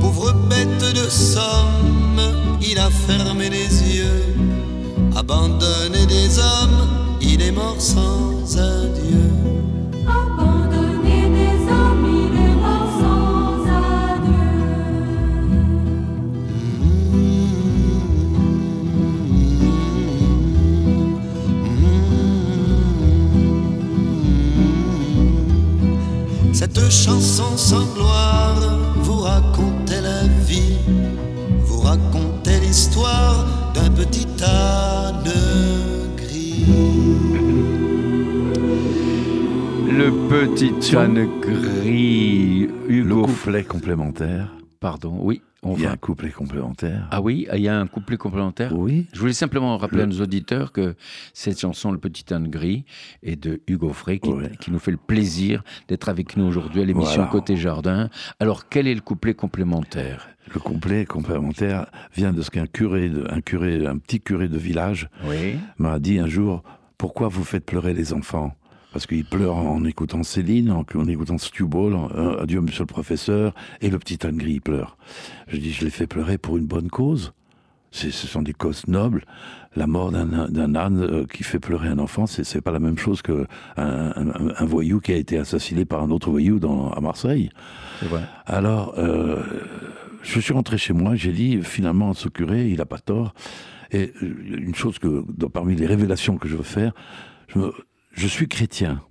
[0.00, 2.20] Pauvre bête de somme,
[2.60, 4.34] il a fermé les yeux.
[5.16, 6.88] Abandonné des hommes,
[7.20, 9.30] il est mort sans adieu.
[10.06, 13.64] Abandonné des hommes, il est mort sans
[14.16, 14.56] adieu.
[26.52, 28.60] Cette chanson sans gloire
[29.02, 29.75] vous vous
[31.96, 35.32] racontait l'histoire d'un petit âne
[36.16, 36.66] gris.
[39.90, 43.22] Le petit âne gris, Le Hugo.
[43.26, 44.52] couplet complémentaire.
[44.80, 45.42] Pardon, oui,
[45.76, 47.08] Il y a un couplet complémentaire.
[47.10, 48.72] Ah oui, il y a un couplet complémentaire.
[48.76, 49.06] Oui.
[49.12, 50.94] Je voulais simplement rappeler à nos auditeurs que
[51.32, 52.84] cette chanson, Le Petit âne gris,
[53.22, 57.16] est de Hugo Frey, qui, nous fait le plaisir d'être avec nous aujourd'hui à l'émission
[57.16, 57.30] Voilà.
[57.30, 58.10] Côté Jardin.
[58.40, 60.28] Alors, quel est le couplet complémentaire?
[60.54, 64.58] Le couplet complémentaire vient de ce qu'un curé, de- un curé, un petit curé de
[64.58, 65.56] village Oui.
[65.78, 66.62] m'a dit un jour
[66.98, 68.54] Pourquoi vous faites pleurer les enfants?
[68.92, 72.86] Parce qu'ils pleurent en écoutant Céline, en, en écoutant Stu Ball, euh, Adieu Monsieur le
[72.86, 74.96] Professeur, et le petit gris il pleure.
[75.48, 77.32] Je dis Je les fais pleurer pour une bonne cause.
[77.90, 79.24] Ce sont des causes nobles.
[79.74, 83.20] La mort d'un âne euh, qui fait pleurer un enfant, c'est pas la même chose
[83.22, 83.46] que
[83.76, 87.50] un, un- un voyou qui a été assassiné par un autre voyou dans, à Marseille.
[88.02, 88.22] Vrai.
[88.46, 89.42] Alors, euh,
[90.22, 93.34] je suis rentré chez moi, j'ai dit, finalement, ce curé, il n'a pas tort.
[93.92, 96.92] Et une chose que, dans- parmi les révélations que je veux faire,
[97.48, 97.72] je, me-
[98.16, 99.02] je suis chrétien.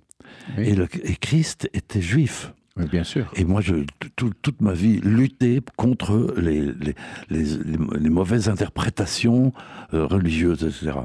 [0.58, 0.64] Oui.
[0.68, 2.52] Et, le- et Christ était juif.
[2.76, 3.30] Oui, bien sûr.
[3.36, 3.74] Et moi, je,
[4.16, 6.94] tout- toute ma vie, luttais contre les, les,
[7.30, 9.52] les, les- les mauvaises interprétations
[9.94, 10.98] euh, religieuses, etc.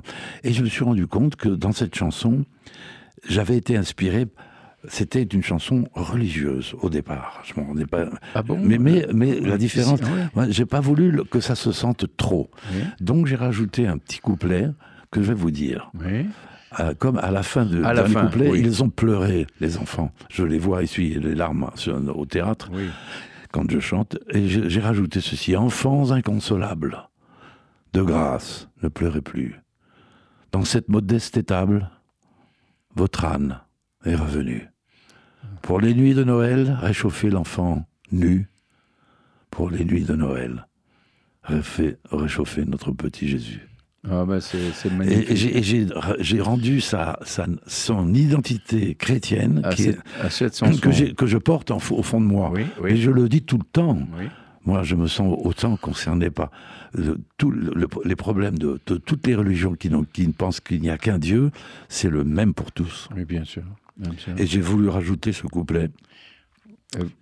[0.44, 2.44] Et je me suis rendu compte que dans cette chanson,
[3.28, 4.28] j'avais été inspiré.
[4.88, 7.42] C'était une chanson religieuse au départ.
[7.46, 8.10] Je m'en rendais pas.
[8.34, 8.60] Ah bon?
[8.60, 10.00] Mais, mais, mais la différence,
[10.36, 10.48] ouais.
[10.52, 12.50] j'ai pas voulu que ça se sente trop.
[13.00, 14.70] Donc j'ai rajouté un petit couplet
[15.12, 15.92] que je vais vous dire.
[16.04, 16.26] Oui.
[16.80, 18.62] Euh, comme à la fin de À la fin, couplet, oui.
[18.64, 20.12] ils ont pleuré, les enfants.
[20.30, 22.88] Je les vois essuyer les larmes sur- au théâtre Oui.
[23.52, 24.18] quand je chante.
[24.30, 27.10] Et j'ai rajouté ceci Enfants inconsolables,
[27.94, 29.56] de grâce, ne pleurez plus.
[30.54, 31.90] Dans cette modeste étable,
[32.96, 33.60] votre âne
[34.06, 34.70] est revenu.
[35.62, 38.48] Pour les nuits de Noël, réchauffez l'enfant nu.
[39.50, 40.68] Pour les nuits de Noël,
[41.44, 43.68] réchauffer notre petit Jésus.
[44.10, 45.30] Ah bah c'est magnifique.
[45.30, 50.22] et j'ai- rendu sa, sa- son identité chrétienne à, qui cette, est-
[51.16, 52.52] que, je porte en au fond de moi.
[52.52, 53.98] Oui, Et je le dis tout le temps.
[54.20, 54.26] oui.
[54.64, 56.52] Moi, je me sens autant concerné par
[57.40, 60.82] tout le- le- les problèmes de, de toutes les religions qui, qui ne pensent qu'il
[60.82, 61.50] n'y a qu'un Dieu.
[61.90, 63.10] C'est le même pour tous.
[63.16, 63.64] Oui, bien sûr.
[63.98, 64.34] Bien sûr.
[64.38, 65.90] Et j'ai voulu rajouter ce couplet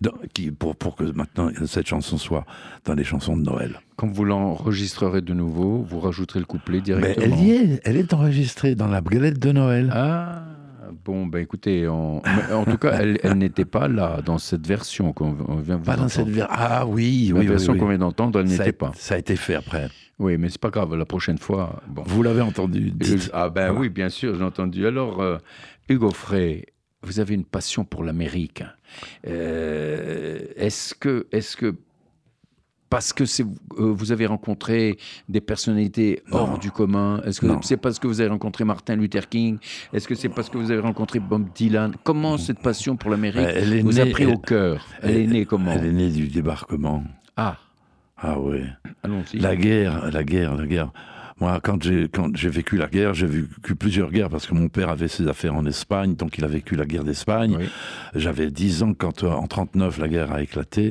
[0.02, 2.46] dans- qui, pour, pour que maintenant cette chanson soit
[2.86, 3.80] dans les chansons de Noël.
[3.98, 7.26] Quand vous l'enregistrerez de nouveau, vous rajouterez le couplet Mais directement.
[7.38, 9.92] elle y est, elle est enregistrée dans la galette de Noël.
[9.94, 10.44] Ah,
[11.06, 15.14] bon, ben écoutez, on- en tout cas, elle, elle n'était pas là dans cette version
[15.14, 16.36] qu'on on vient vous Pas dans cette entendre.
[16.36, 17.80] ver- Ah oui, La oui, oui, version oui.
[17.80, 18.92] qu'on vient d'entendre, elle n'était pas.
[18.96, 19.90] Ça a été fait après.
[20.18, 22.04] Oui, mais c'est pas grave, la prochaine fois, bon.
[22.08, 22.92] Vous l'avez entendu.
[22.92, 23.30] dites.
[23.34, 23.80] Ah ben Voilà.
[23.80, 24.86] oui, bien sûr, j'ai entendu.
[24.88, 25.38] Alors, euh,
[25.88, 26.66] Hugo Frey,
[27.02, 28.64] vous avez une passion pour l'Amérique.
[29.28, 31.76] Euh, est-ce que, est-ce que
[32.90, 33.46] parce que euh,
[33.78, 36.58] vous avez rencontré des personnalités hors Non.
[36.58, 39.60] du commun Est-ce que c'est parce que vous avez rencontré Martin Luther King
[39.94, 41.94] Est-ce que c'est parce que vous avez rencontré Bob Dylan?
[42.04, 44.88] Comment cette passion pour l'Amérique est vous a pris au cœur?
[45.04, 45.72] Elle est née comment?
[45.72, 47.04] Elle est née du débarquement.
[47.38, 47.58] Ah,
[48.18, 48.38] Ah
[49.04, 49.38] allons-y.
[49.38, 50.92] La guerre, la guerre, la guerre.
[51.42, 54.68] Moi, quand j'ai quand j'ai vécu la guerre, j'ai vécu plusieurs guerres parce que mon
[54.68, 57.56] père avait ses affaires en Espagne, donc il a vécu la guerre d'Espagne.
[57.60, 57.70] Oui.
[58.16, 60.90] J'avais 10 ans quand euh, en 39 la guerre a éclaté.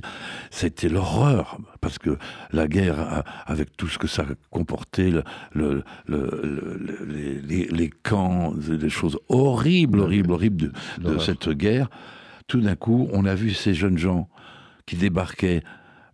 [0.51, 2.17] C'était l'horreur parce que
[2.53, 7.41] la guerre, euh, avec tout ce que ça comportait, le, le- le- le- le- les,
[7.41, 11.91] les- les camps, des choses horribles, horribles, horribles de, cette guerre.
[12.47, 14.29] Tout d'un coup, on a vu ces jeunes gens
[14.87, 15.63] qui débarquaient.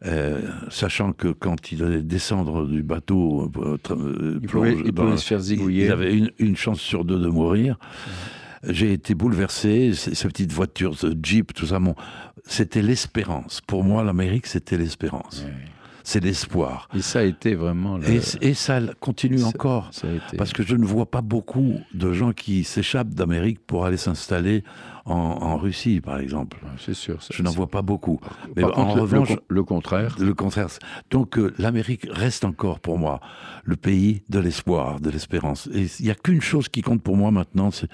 [0.06, 0.40] Euh,
[0.70, 5.26] sachant que quand ils allaient descendre du bateau, euh, euh, Il pouvait, il la- se
[5.26, 5.86] faire zigouiller.
[5.86, 7.78] ils avaient une, une chance sur deux de mourir.
[8.66, 11.94] J'ai été bouleversé, ces, petites voitures, ce Jeep, tout ça, mon-
[12.44, 13.60] c'était l'espérance.
[13.66, 15.46] Pour moi, l'Amérique, c'était l'espérance.
[16.06, 16.88] C'est l'espoir.
[16.94, 17.96] Et ça a été vraiment.
[17.96, 18.04] le-
[18.42, 19.88] Et, ça continue ça- encore.
[19.90, 20.36] Ça a été.
[20.36, 24.64] Parce que je ne vois pas beaucoup de gens qui s'échappent d'Amérique pour aller s'installer
[25.06, 26.58] en, en Russie, par exemple.
[26.62, 27.22] Ouais, C'est sûr.
[27.22, 28.20] ça- Je n'en vois pas beaucoup.
[28.54, 30.16] Mais Par en contre, revanche, le, con- le contraire.
[30.20, 30.68] le contraire.
[31.10, 33.20] Donc euh, l'Amérique reste encore pour moi
[33.64, 35.68] le pays de l'espoir, de l'espérance.
[35.72, 37.88] Et il n'y a qu'une chose qui compte pour moi maintenant, c'est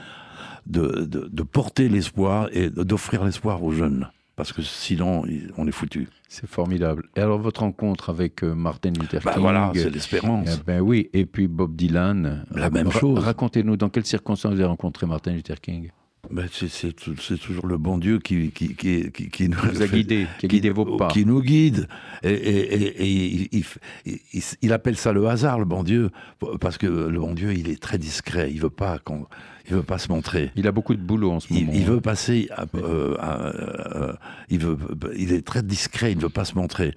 [0.67, 4.09] de, de- de porter l'espoir et d'offrir l'espoir aux jeunes.
[4.41, 5.23] Parce que sinon,
[5.59, 6.09] on est foutu.
[6.27, 7.11] C'est formidable.
[7.15, 10.63] Et alors, votre rencontre avec euh, Martin Luther Bah King voilà, c'est eh l'espérance.
[10.65, 12.47] ben oui, et puis Bob Dylan.
[12.55, 13.19] La même chose.
[13.19, 15.91] Racontez-nous dans quelles circonstances vous avez rencontré Martin Luther King?
[16.31, 19.59] Ben, c'est- c'est tou- c'est toujours le bon Dieu qui, qui, qui, qui, qui nous
[19.59, 21.09] Vous a guidé, qui a guidé vos pas.
[21.09, 21.87] Qui nous guide.
[22.23, 23.65] Et, et- et- et il, il-
[24.07, 26.09] il- il- il appelle ça le hasard, le bon Dieu,
[26.61, 28.51] parce que le bon Dieu, il est très discret.
[28.53, 29.27] Il veut pas qu'on,
[29.69, 30.51] il veut pas se montrer.
[30.57, 31.73] Il a beaucoup de boulot en ce Il, moment.
[31.75, 34.13] il veut passer, à- euh, à- euh,
[34.49, 34.77] il veut,
[35.17, 36.95] il est très discret, il ne veut pas se montrer.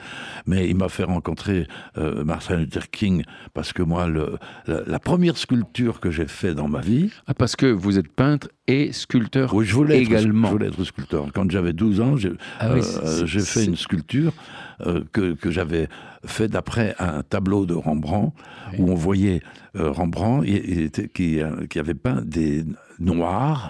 [0.48, 3.24] Mais il m'a fait rencontrer euh, Martin Luther King
[3.54, 7.34] parce que moi, le, la, la première sculpture que j'ai fait dans ma vie, Ah,
[7.34, 10.48] parce que vous êtes peintre et sculpteur oui, je voulais être, également.
[10.48, 11.26] je voulais être sculpteur.
[11.34, 14.32] Quand j'avais 12 ans, j'ai Ah oui, euh, fait une sculpture
[14.86, 15.88] euh, que, que j'avais
[16.26, 18.34] fait d'après un tableau de Rembrandt
[18.80, 19.42] où on voyait
[19.76, 20.46] euh, Rembrandt
[21.14, 22.64] qui, euh, qui avait peint des
[23.00, 23.70] noirs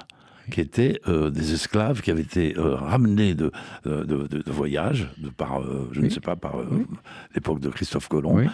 [0.51, 3.49] qui étaient euh, des esclaves qui avaient été euh, ramenés de,
[3.85, 6.85] de, de- de voyage de par, euh, je ne sais pas, par Oui.
[7.33, 8.35] l'époque de Christophe Colomb.
[8.35, 8.47] Oui.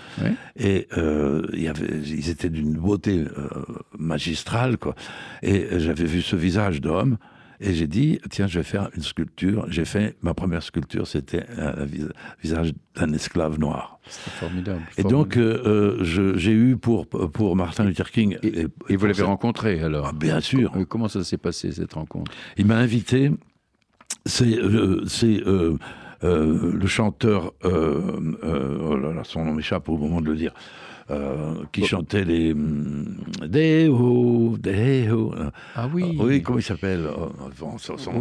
[0.56, 0.88] Et
[1.54, 3.26] il y avait, ils étaient d'une beauté
[3.98, 4.95] magistrale, quoi.
[5.41, 7.17] Et j'avais vu ce visage d'homme,
[7.62, 9.65] et j'ai dit, tiens, je vais faire une sculpture.
[9.69, 12.08] J'ai fait, ma première sculpture, c'était un, un vis-
[12.41, 14.00] visage d'un esclave noir.
[14.08, 14.82] C'est formidable.
[14.98, 15.10] Et formidable.
[15.30, 15.62] donc, euh,
[16.00, 18.38] euh, je- j'ai eu pour, pour Martin Luther King...
[18.43, 20.72] Et, vous l'avez ça- rencontré alors Ah, bien sûr.
[20.88, 22.32] Comment ça s'est passé cette rencontre?
[22.58, 23.32] Il m'a invité.
[24.26, 25.78] C'est euh, c'est, euh,
[26.22, 30.54] le chanteur, oh là là, son nom m'échappe au moment de le dire,
[31.12, 33.17] euh, qui chantait les hum,
[33.48, 35.34] Deo, Deo.
[35.36, 36.17] euh, Ah oui.
[36.19, 37.08] oui, comment il s'appelle?
[37.17, 37.30] Oh,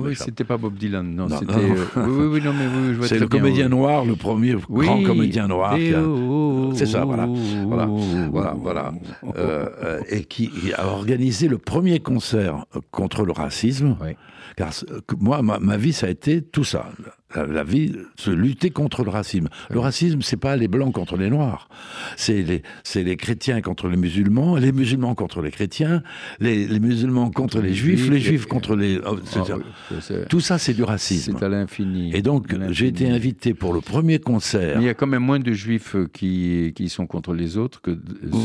[0.01, 1.53] Oui, c'était pas Bob Dylan, non, Non, c'était.
[1.55, 1.61] non.
[1.61, 3.70] euh, oui, oui, oui, non, mais oui, je vois C'est le bien, comédien oui.
[3.70, 4.87] noir, le premier Oui.
[4.87, 5.72] grand comédien noir.
[5.74, 7.27] a- C'est ça, voilà.
[7.66, 7.88] Voilà,
[8.31, 8.92] voilà, voilà.
[9.37, 13.96] Euh, euh, et qui a organisé le premier concert euh, contre le racisme.
[14.01, 14.12] Oui.
[14.59, 14.73] Car
[15.21, 16.90] moi, ma, ma vie, ça a été tout ça.
[17.37, 19.49] La, la vie, se lutter contre le racisme.
[19.71, 21.68] Le racisme, c'est pas les blancs contre les noirs.
[22.16, 22.62] C'est les,
[22.97, 26.03] les chrétiens contre les musulmans, les musulmans contre les chrétiens,
[26.40, 28.99] les, les musulmans contre les juifs, les juifs contre les.
[29.07, 31.37] oh, Ah oui, Tout ça, c'est du racisme.
[31.38, 32.11] C'est à l'infini.
[32.16, 34.79] Et donc, j'ai été invité pour le premier concert.
[34.79, 37.59] Mais il y a quand même moins de juifs euh, qui, qui sont contre les
[37.59, 37.97] autres que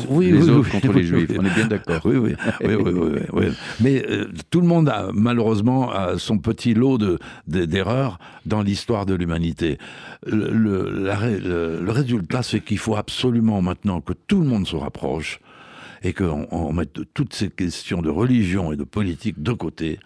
[0.09, 1.31] Oui, les oui, autres contre les juifs.
[1.39, 2.01] On est bien d'accord.
[2.05, 3.45] Oui, oui, oui, oui, oui, oui, oui.
[3.79, 8.61] Mais euh, tout le monde a malheureusement a son petit lot de- de- d'erreurs dans
[8.61, 9.77] l'histoire de l'humanité.
[10.25, 15.39] Le, le- résultat, c'est qu'il faut absolument maintenant que tout le monde se rapproche
[16.03, 19.99] et qu'on on mette toutes ces questions de religion et de politique de côté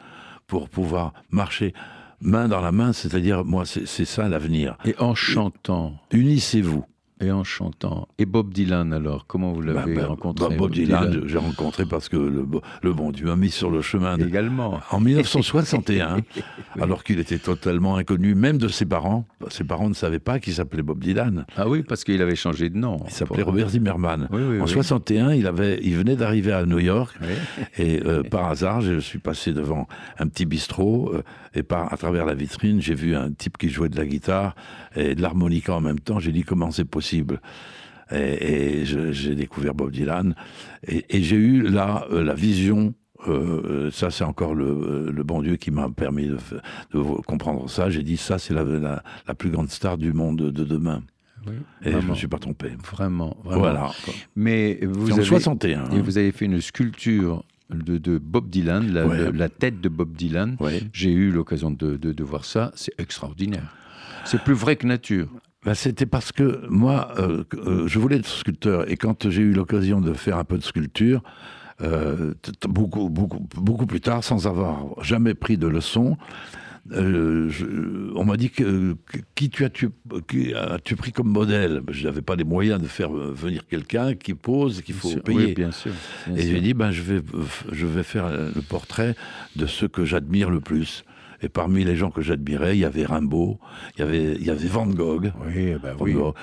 [0.47, 1.73] pour pouvoir marcher
[2.21, 4.75] main dans la main, c'est-à-dire, moi, c'est ça l'avenir.
[4.85, 6.83] Et en chantant, Unissez-vous.
[7.19, 8.07] Et en chantant.
[8.17, 11.85] Et Bob Dylan alors, comment vous l'avez Bah, bah, rencontré bah, Bob Dylan, j'ai rencontré
[11.85, 12.45] parce que le,
[12.83, 14.79] le bon Dieu m'a mis sur le chemin de, Également.
[14.91, 16.17] En 1961,
[16.79, 19.25] alors qu'il était totalement inconnu, même de ses parents.
[19.49, 21.45] Ses parents ne savaient pas qu'il s'appelait Bob Dylan.
[21.55, 22.97] Ah oui, parce qu'il avait changé de nom.
[23.05, 24.27] Il s'appelait Robert Zimmerman.
[24.31, 24.69] Oui, oui, en oui.
[24.69, 27.17] 61, il, avait, il venait d'arriver à New York.
[27.77, 29.87] Et euh, par hasard, je suis passé devant
[30.19, 31.23] un petit bistrot euh,
[31.55, 34.55] et par, à travers la vitrine, j'ai vu un type qui jouait de la guitare
[34.95, 36.19] et de l'harmonica en même temps.
[36.19, 37.06] J'ai dit comment c'est possible.
[38.11, 40.33] Et, j'ai découvert Bob Dylan
[40.87, 42.93] et, et j'ai eu là euh, la vision.
[43.27, 46.37] euh, ça, c'est encore le, le bon Dieu qui m'a permis de,
[47.23, 47.89] comprendre ça.
[47.89, 51.03] J'ai dit ça, c'est la, la, la plus grande star du monde de demain.
[51.45, 51.53] Oui,
[51.83, 52.71] Et je ne me suis pas trompé.
[52.91, 53.59] Vraiment, vraiment.
[53.61, 53.91] Voilà.
[54.35, 55.79] Mais vous en avez, 61.
[55.81, 55.89] hein.
[55.93, 59.17] et vous avez fait une sculpture de, de Bob Dylan, la, Ouais.
[59.17, 60.55] le- la tête de Bob Dylan.
[60.61, 60.81] Ouais.
[60.93, 62.71] J'ai eu l'occasion de, de- de voir ça.
[62.75, 63.73] C'est extraordinaire.
[64.25, 65.27] C'est plus vrai que nature.
[65.67, 68.89] Ben, C'était parce que moi, euh, euh, je voulais être sculpteur.
[68.89, 71.21] Et quand j'ai eu l'occasion de faire un peu de sculpture,
[71.81, 72.33] euh,
[72.69, 76.15] beaucoup, beaucoup, beaucoup plus tard, sans avoir jamais pris de leçons,
[76.93, 77.65] euh, je-
[78.15, 81.81] on m'a dit que, que- qui tu as-tu pris comme modèle?
[81.89, 85.21] Je n'avais pas les moyens de faire venir quelqu'un qui pose, qu'il faut Sûr.
[85.21, 85.47] payer.
[85.47, 85.91] Oui, bien sûr.
[86.27, 87.21] bien Et j'ai dit, ben, je, vais,
[87.73, 89.15] je vais faire le portrait
[89.57, 91.03] de ceux que j'admire le plus.
[91.41, 93.59] Et parmi les gens que j'admirais, il y avait Rimbaud,
[93.95, 95.31] il y avait, il y avait Van Gogh.
[95.45, 96.13] Oui, bah Van oui.
[96.13, 96.33] Gogh.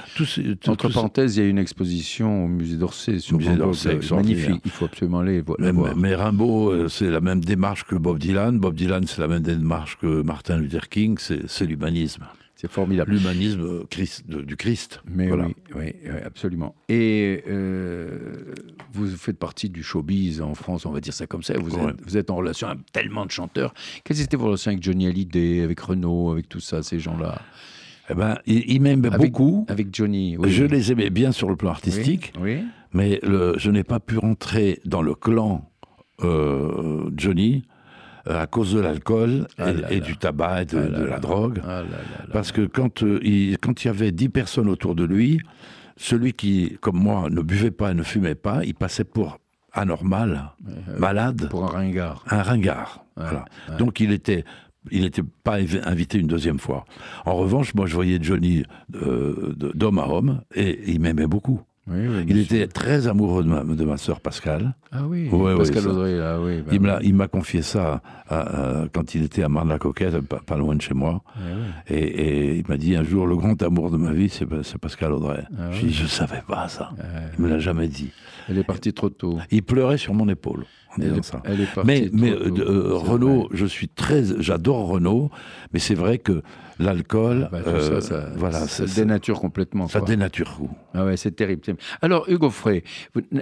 [0.69, 3.99] Entre parenthèses, il y a une exposition au musée d'Orsay sur musée Van Gogh, d'Orsay,
[4.13, 4.61] euh, magnifique.
[4.65, 5.97] Il faut absolument aller vo- la mais, voir.
[5.97, 8.59] mais Rimbaud, euh, c'est la même démarche que Bob Dylan.
[8.59, 11.19] Bob Dylan, c'est la même démarche que Martin Luther King.
[11.19, 12.25] C'est l'humanisme.
[12.65, 13.13] C'est formidable.
[13.13, 15.03] L'humanisme euh, Christ- du Christ.
[15.07, 15.49] Mais Voilà.
[15.49, 16.75] oui, oui, oui, absolument.
[16.89, 18.55] Et euh,
[18.95, 21.53] vous faites partie du showbiz en France, on va dire ça comme ça.
[21.59, 21.91] Vous, Ouais.
[21.91, 23.75] êtes, vous êtes en relation avec tellement de chanteurs.
[24.03, 27.43] Quelles étaient vos relations avec Johnny Hallyday, avec Renaud, avec tout ça, ces gens-là?
[28.09, 29.67] Eh ben, il, Avec- beaucoup.
[29.69, 30.51] Avec Johnny, oui.
[30.51, 32.33] Je les aimais bien sur le plan artistique.
[32.41, 32.59] Oui.
[32.95, 35.71] Mais le- je n'ai pas pu rentrer dans le clan
[36.23, 37.65] euh, Johnny
[38.27, 41.61] à cause de l'alcool Ah et, du tabac et de, Ah de la drogue.
[41.65, 41.83] Ah là là
[42.21, 42.27] là.
[42.33, 45.41] Parce que quand, euh, il, quand il y avait dix personnes autour de lui,
[45.97, 49.39] celui qui, comme moi, ne buvait pas et ne fumait pas, il passait pour
[49.73, 50.51] anormal,
[50.99, 52.25] malade, Pour un ringard.
[52.31, 53.05] un ringard.
[53.17, 53.45] Ouais, Voilà.
[53.71, 53.77] ouais.
[53.77, 54.45] Donc il était...
[54.91, 56.85] Il n'était pas invi- invité une deuxième fois.
[57.25, 58.65] En revanche, moi, je voyais Johnny
[58.97, 61.63] euh, d'homme à homme et il m'aimait beaucoup.
[61.87, 64.75] Oui, oui, Il était très amoureux de ma, de ma sœur Pascal.
[64.91, 65.89] Ah oui, Ouais, ouais, Pascal ça.
[65.91, 66.63] Audrey, là, oui.
[66.81, 68.39] bah Il m'a confié ça à-
[68.83, 71.23] à- quand il était à Marne-la-Coquette, pas, pas loin de chez moi.
[71.37, 71.99] Ouais, ouais.
[71.99, 74.47] Et, et il m'a dit un jour, le grand amour de ma vie, c'est
[74.79, 75.45] Pascal Audrey.
[75.59, 75.89] Ah ouais.
[75.91, 76.91] je ne savais pas ça.
[76.97, 77.05] Ouais.
[77.39, 78.11] Il me l'a jamais dit.
[78.49, 79.39] Elle est partie trop tôt.
[79.51, 80.65] Il pleurait sur mon épaule
[80.99, 81.43] Elle est, ça.
[81.45, 82.63] elle est partie Mais, trop mais tôt.
[82.63, 85.31] euh, euh, Renault, je suis très, j'adore Renault,
[85.75, 86.43] mais c'est vrai que
[86.79, 89.89] l'alcool, Bah, tout euh, ça, ça, voilà, ça dénature complètement.
[89.89, 90.09] ça quoi.
[90.09, 90.71] dénature tout.
[90.95, 91.63] Ah ouais, c'est terrible.
[92.03, 92.83] Alors, Hugo Frey,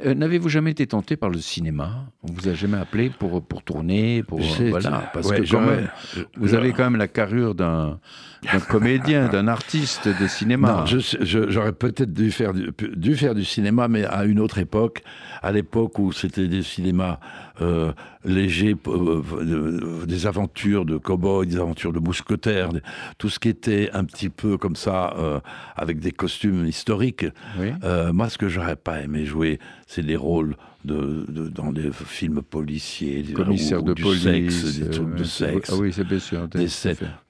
[0.05, 2.07] euh, n'avez-vous jamais été tenté par le cinéma?
[2.23, 5.89] On vous a jamais appelé pour, pour tourner pour, Voilà, parce ouais, que quand même,
[6.37, 7.99] vous je- avez quand même la carrure d'un
[8.69, 10.85] comédien, d'un artiste de cinéma.
[11.21, 15.03] J'aurais peut-être dû faire, du, dû faire du cinéma, mais à une autre époque,
[15.43, 17.19] à l'époque où c'était des cinémas
[17.63, 17.93] euh,
[18.25, 22.71] légers, euh, euh, des aventures de cow-boys, des aventures de mousquetaires,
[23.19, 25.41] tout ce qui était un petit peu comme ça, euh,
[25.77, 27.27] avec des costumes historiques.
[27.59, 27.69] Oui.
[28.13, 32.43] Moi, ce que j'aurais pas aimé jouer, c'est des rôles de, de- dans des films
[32.43, 34.23] policiers, des- Commissaire ou de du police.
[34.25, 35.71] sexe, des trucs de sexe.
[35.73, 36.49] Ah oui, c'est bien sûr.
[36.49, 36.67] des.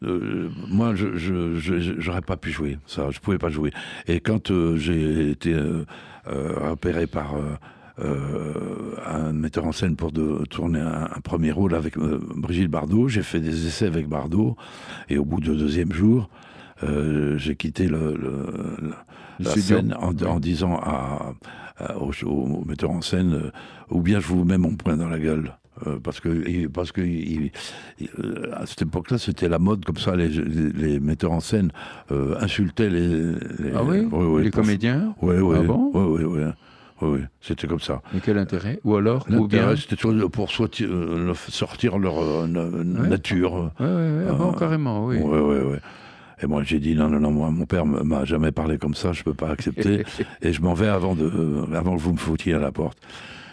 [0.04, 1.08] Euh, moi, je,
[1.98, 3.10] j'aurais pas pu jouer ça.
[3.10, 3.70] Je pouvais pas jouer.
[4.06, 5.84] Et quand euh, j'ai été euh,
[6.26, 7.34] repéré par
[7.98, 12.70] euh, un metteur en scène pour de, tourner un, un premier rôle avec euh, Brigitte
[12.70, 14.56] Bardot, j'ai fait des essais avec Bardot.
[15.08, 16.28] Et au bout du deuxième jour,
[16.84, 18.94] euh, j'ai quitté le, le- le-
[19.38, 21.34] Le la scène en, en disant à,
[21.78, 23.50] à- au, au metteur en scène
[23.90, 25.52] ou bien je vous mets mon poing dans la gueule.
[25.86, 27.50] Euh, parce que, parce que il-
[27.98, 28.10] il-
[28.52, 30.14] à cette époque-là, c'était la mode comme ça.
[30.14, 31.72] Les, les- les metteurs en scène
[32.10, 34.06] euh, insultaient les, les- Ah oui?
[34.42, 35.14] Les pour- comédiens
[35.60, 35.90] Ah bon?
[35.94, 36.50] Ouais, ouais, ouais,
[37.02, 38.00] ouais, ouais, c'était comme ça.
[38.14, 38.80] Mais quel intérêt?
[38.84, 43.08] Ou alors Ou bien L'intérêt, c'était toujours pour sortir, euh, leur- sortir leur euh, na-
[43.08, 43.70] nature.
[43.80, 45.18] Ouais, ouais, ouais, ah bon, Euh, carrément, oui.
[45.18, 45.80] Ouais, ouais, ouais.
[46.42, 48.94] Et moi, j'ai dit non, non, non, moi, mon père m- m'a jamais parlé comme
[48.94, 50.04] ça, je peux pas accepter.
[50.42, 52.98] et je m'en vais avant, de, euh, avant que vous me foutiez à la porte.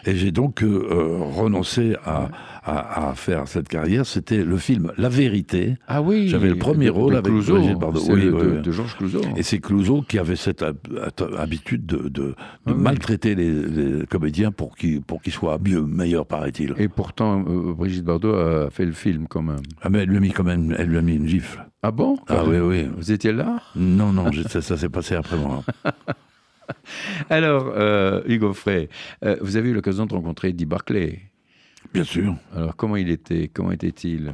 [0.06, 0.88] Et j'ai donc euh,
[1.36, 2.30] renoncé à,
[2.70, 4.06] à, à faire cette carrière.
[4.06, 5.76] C'était le film La Vérité.
[5.88, 7.56] Ah oui J'avais le premier de- rôle de avec Clouzot.
[7.56, 8.00] Brigitte Bardot.
[8.00, 9.22] C'est Oui, le- oui, de, Georges Clouzot.
[9.36, 12.74] Et c'est Clouseau qui avait cette hab- hab- habitude de, Ah oui.
[12.78, 16.74] maltraiter les, les comédiens pour qu'ils pour qu'ils soient mieux, meilleurs, paraît-il.
[16.78, 19.58] Et pourtant, euh, Brigitte Bardot a fait le film quand même.
[19.82, 21.66] Ah, mais elle lui a mis quand même, elle lui a mis une gifle.
[21.82, 22.18] Ah bon?
[22.28, 22.88] Ah oui, oui.
[22.98, 23.62] Vous étiez là?
[23.76, 25.64] Non, non, ça, ça s'est passé après moi.
[27.30, 28.90] Alors, euh, Hugo Frey,
[29.24, 31.20] euh, vous avez eu l'occasion de rencontrer Eddie Barclay.
[31.94, 32.36] Bien sûr.
[32.56, 34.34] Alors, comment il était Comment était-il?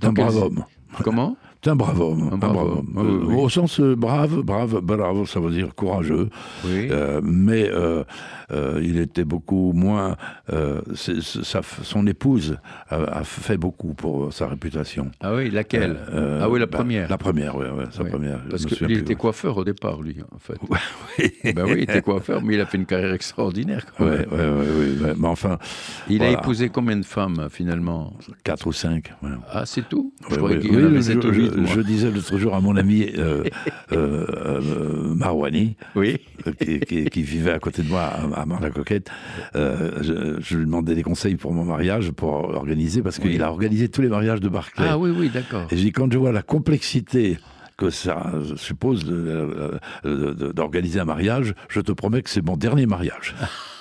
[0.00, 0.64] C'est un Dans quel- brave homme.
[1.02, 1.36] Comment?
[1.62, 2.28] C'est un brave homme.
[2.30, 2.92] Un Un brave brave homme.
[2.96, 3.20] homme.
[3.26, 3.42] Oui, oui.
[3.42, 6.28] Au sens euh, brave, brave, bravo, ça veut dire courageux.
[6.64, 6.86] Oui.
[6.90, 8.04] Euh, mais euh,
[8.52, 10.16] euh, il était beaucoup moins.
[10.52, 15.10] euh, c'est- c'est- sa- son épouse a, a fait beaucoup pour sa réputation.
[15.20, 15.96] Ah oui, laquelle?
[16.12, 17.10] Euh, Ah oui, la bah, première.
[17.10, 18.10] La première, oui, ouais, sa Oui.
[18.10, 18.38] première.
[18.48, 20.58] Parce qu'il était coiffeur au départ, lui, en fait.
[21.18, 21.52] Oui.
[21.52, 23.84] ben oui, il était coiffeur, mais il a fait une carrière extraordinaire.
[23.98, 25.14] ouais, ouais, ouais.
[25.18, 25.58] Mais enfin,
[26.08, 28.12] Il a épousé combien de femmes, finalement?
[28.44, 29.12] Quatre ou cinq.
[29.50, 30.12] Ah, c'est tout?
[30.30, 33.06] Je croyais qu'il y en Oui, avait huit, je- disais l'autre jour à mon ami
[33.16, 33.44] euh,
[33.92, 36.16] euh, euh, Marouani, Oui.
[36.46, 39.10] euh, qui, qui- qui vivait à côté de moi à, à Mar-la-Coquette,
[39.56, 43.32] euh, je, je lui demandais des conseils pour mon mariage, pour organiser, parce Oui.
[43.32, 44.86] qu'il a organisé tous les mariages de Barclay.
[44.88, 45.66] Ah oui, oui, d'accord.
[45.70, 47.38] Et je dis, quand je vois la complexité
[47.78, 52.86] que ça suppose de- de- d'organiser un mariage, je te promets que c'est mon dernier
[52.86, 53.34] mariage.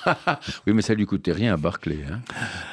[0.67, 2.19] oui, mais ça lui coûtait rien à Barclay, hein,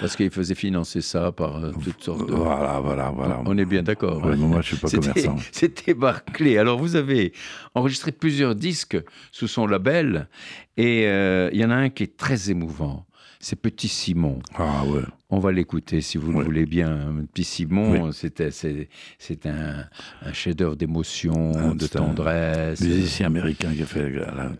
[0.00, 2.32] parce qu'il faisait financer ça par euh, toutes sortes de...
[2.34, 3.40] Voilà, voilà, voilà.
[3.46, 4.22] On est bien d'accord.
[4.24, 5.36] Ouais, mais moi, je suis pas commerçant.
[5.52, 6.58] C'était Barclay.
[6.58, 7.32] Alors, vous avez
[7.74, 8.98] enregistré plusieurs disques
[9.32, 10.28] sous son label,
[10.76, 13.06] et euh, il y en a un qui est très émouvant.
[13.44, 14.38] C'est Petit Simon.
[14.56, 15.02] Ah ouais.
[15.28, 17.12] On va l'écouter si vous le voulez bien.
[17.34, 19.84] Petit Simon, c'était c'est un,
[20.22, 22.80] un chef-d'œuvre d'émotion, Ah, de c'est un tendresse.
[22.80, 24.10] Musicien américain qui a, fait,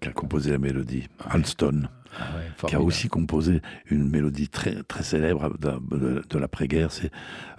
[0.02, 4.82] qui a composé la mélodie, Alston, Ah ouais, qui a aussi composé une mélodie très,
[4.82, 6.92] très célèbre de, de- de l'après-guerre.
[6.92, 7.10] C'est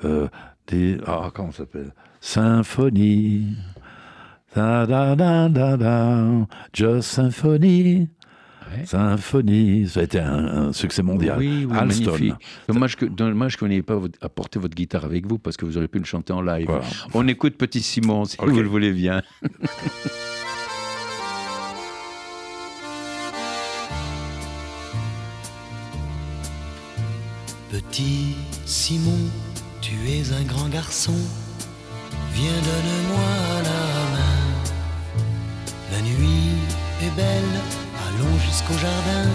[0.04, 0.28] euh,
[0.68, 0.98] des.
[1.08, 1.92] Ah, comment ça s'appelle?
[2.22, 3.56] Symphonie.
[4.56, 8.10] Da, da, da, da, da, Just Symphony.
[8.80, 8.86] Ouais.
[8.86, 9.88] Symphonie.
[9.88, 11.38] Ça a été un, un succès mondial.
[11.38, 12.12] Oui, oui, Alston.
[12.12, 12.34] magnifique.
[12.68, 15.78] Dommage que, dommage que vous n'ayez pas apporté votre guitare avec vous parce que vous
[15.78, 16.66] auriez pu le chanter en live.
[16.68, 16.86] Voilà.
[17.14, 19.22] On écoute Petit Simon si vous le voulez bien.
[27.72, 29.18] Petit Simon,
[29.82, 31.14] tu es un grand garçon.
[32.34, 34.36] Viens, donne-moi la main.
[35.92, 36.56] La nuit
[37.04, 37.62] est belle,
[38.16, 39.30] allons jusqu'au jardin.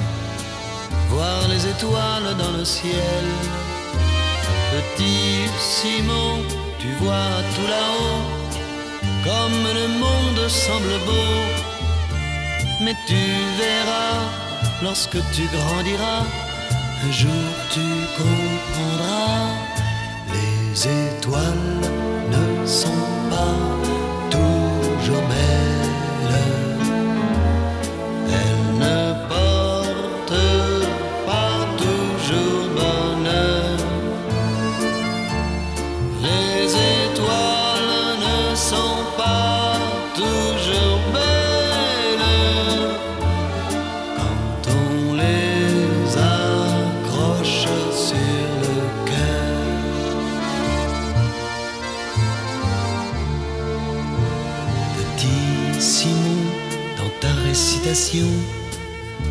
[1.09, 3.24] Voir les étoiles dans le ciel.
[4.72, 6.43] Petit Simon,
[6.78, 8.22] tu vois tout là-haut.
[9.24, 11.37] Comme le monde semble beau.
[12.83, 13.22] Mais tu
[13.59, 14.18] verras,
[14.83, 16.24] lorsque tu grandiras,
[17.05, 19.49] un jour tu comprendras,
[20.33, 21.81] les étoiles
[22.31, 23.99] ne sont pas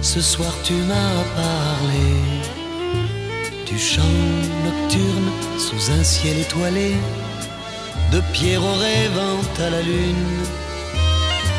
[0.02, 2.10] ce soir tu m'as parlé
[3.66, 4.02] du chant
[4.66, 6.96] nocturne sous un ciel étoilé,
[8.12, 10.44] de Pierrot rêvant à la lune.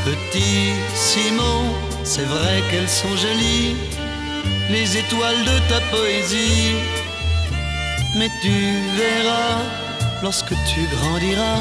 [0.05, 1.62] Petit Simon,
[2.05, 3.76] c'est vrai qu'elles sont jolies,
[4.68, 6.74] les étoiles de ta poésie.
[8.18, 8.53] Mais tu
[8.98, 9.62] verras,
[10.22, 11.61] lorsque tu grandiras,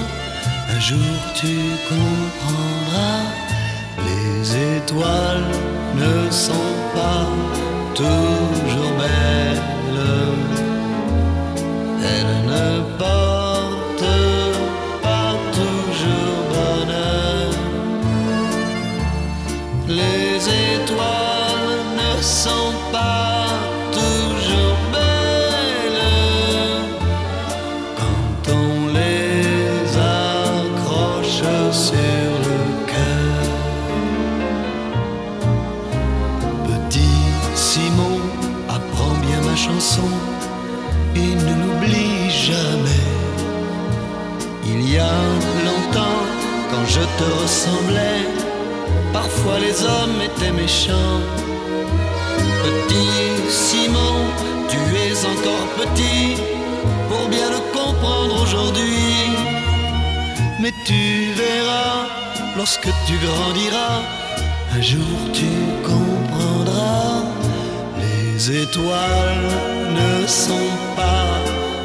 [0.69, 1.55] un jour tu
[1.87, 3.18] comprendras,
[4.89, 5.43] étoiles
[5.95, 6.58] ne sont
[49.61, 51.21] les hommes étaient méchants.
[52.63, 54.15] Petit Simon,
[54.69, 56.41] tu es encore petit
[57.09, 59.29] pour bien le comprendre aujourd'hui.
[60.59, 62.07] Mais tu verras,
[62.57, 64.01] lorsque tu grandiras,
[64.75, 65.49] un jour tu
[65.83, 67.23] comprendras.
[68.01, 69.51] Les étoiles
[69.99, 71.29] ne sont pas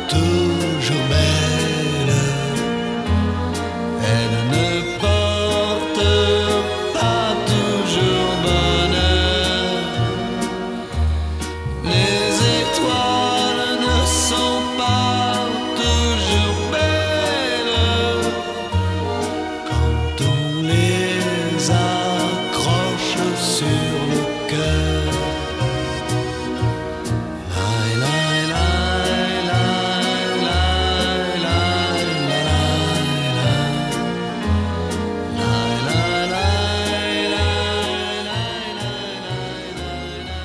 [0.09, 1.34] toujours belles.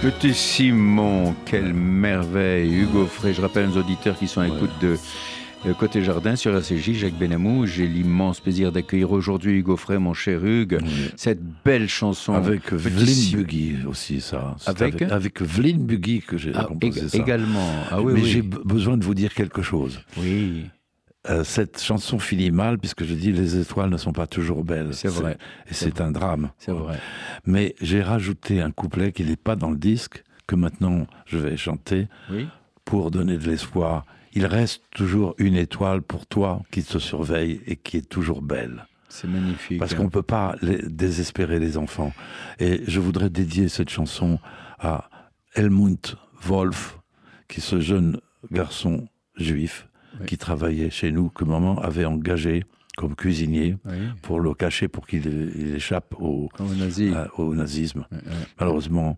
[0.01, 2.73] Petit Simon, quelle merveille.
[2.73, 4.95] Hugo Frey, je rappelle nos auditeurs qui sont à l'écoute de
[5.65, 7.65] euh, Côté Jardin sur RCJ, Jacques Benamou.
[7.65, 10.79] J'ai l'immense plaisir d'accueillir aujourd'hui Hugo Frey, mon cher Hugues.
[11.17, 12.33] Cette belle chanson.
[12.33, 13.41] Avec Simon.
[13.41, 14.55] Buggy aussi, ça.
[14.65, 15.43] Avec avec
[15.79, 17.17] Buggy que j'ai Ah, composé ég- ça.
[17.17, 17.69] également.
[17.91, 18.29] Ah oui, Mais oui.
[18.29, 19.99] j'ai besoin de vous dire quelque chose.
[20.17, 20.63] Oui.
[21.29, 24.93] Euh, cette chanson finit mal puisque je dis les étoiles ne sont pas toujours belles.
[24.93, 25.37] C'est vrai.
[25.69, 26.51] Et c'est un drame.
[26.57, 26.97] C'est vrai.
[27.45, 31.57] Mais j'ai rajouté un couplet qui n'est pas dans le disque, que maintenant je vais
[31.57, 32.47] chanter Oui.
[32.85, 34.05] pour donner de l'espoir.
[34.33, 38.85] Il reste toujours une étoile pour toi qui te surveille et qui est toujours belle.
[39.09, 39.79] C'est magnifique.
[39.79, 42.13] Parce qu'on ne peut pas les- désespérer les enfants.
[42.59, 44.39] Et je voudrais dédier cette chanson
[44.79, 45.09] à
[45.55, 46.99] Helmut Wolf,
[47.47, 49.87] qui est ce jeune garçon juif
[50.19, 50.25] Oui.
[50.27, 52.63] qui travaillait chez nous, que maman avait engagé
[52.97, 53.97] comme cuisinier Oui.
[54.21, 57.13] pour le cacher, pour qu'il il échappe au, Comme au nazi.
[57.13, 58.05] à- au nazisme.
[58.59, 59.17] Malheureusement,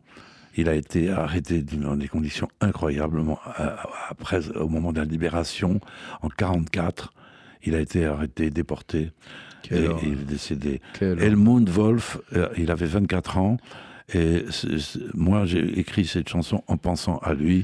[0.58, 3.40] il a été arrêté dans des conditions incroyablement.
[3.60, 3.76] euh,
[4.10, 5.80] Après, au moment de la libération,
[6.22, 7.14] en 44,
[7.64, 9.12] il a été arrêté, déporté,
[9.72, 10.82] et il est décédé.
[11.00, 13.58] Helmut Wolf, euh, il avait 24 ans,
[14.14, 14.44] et
[15.14, 17.64] moi j'ai écrit cette chanson en pensant à lui,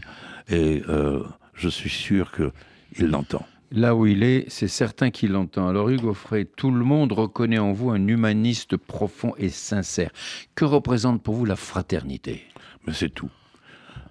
[0.49, 1.23] et euh,
[1.55, 2.31] je suis sûr
[2.97, 3.45] qu'il l'entend.
[3.71, 5.67] Là où il est, c'est certain qu'il l'entend.
[5.67, 10.11] Alors Hugo Frey, tout le monde reconnaît en vous un humaniste profond et sincère.
[10.55, 12.43] Que représente pour vous la fraternité?
[12.85, 13.29] Mais c'est tout.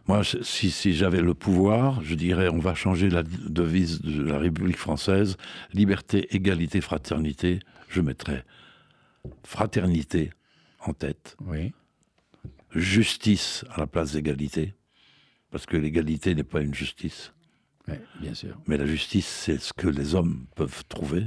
[0.09, 4.39] Moi, si, si j'avais le pouvoir, je dirais on va changer la devise de la
[4.39, 5.37] République française.
[5.73, 7.61] Liberté, égalité, fraternité.
[7.89, 8.45] Je mettrais
[9.43, 10.31] fraternité
[10.81, 11.73] en tête, Oui.
[12.71, 14.75] justice à la place d'égalité.
[15.51, 17.33] Parce que l'égalité n'est pas une justice.
[18.21, 18.59] Bien sûr.
[18.67, 21.27] Mais la justice, c'est ce que les hommes peuvent trouver.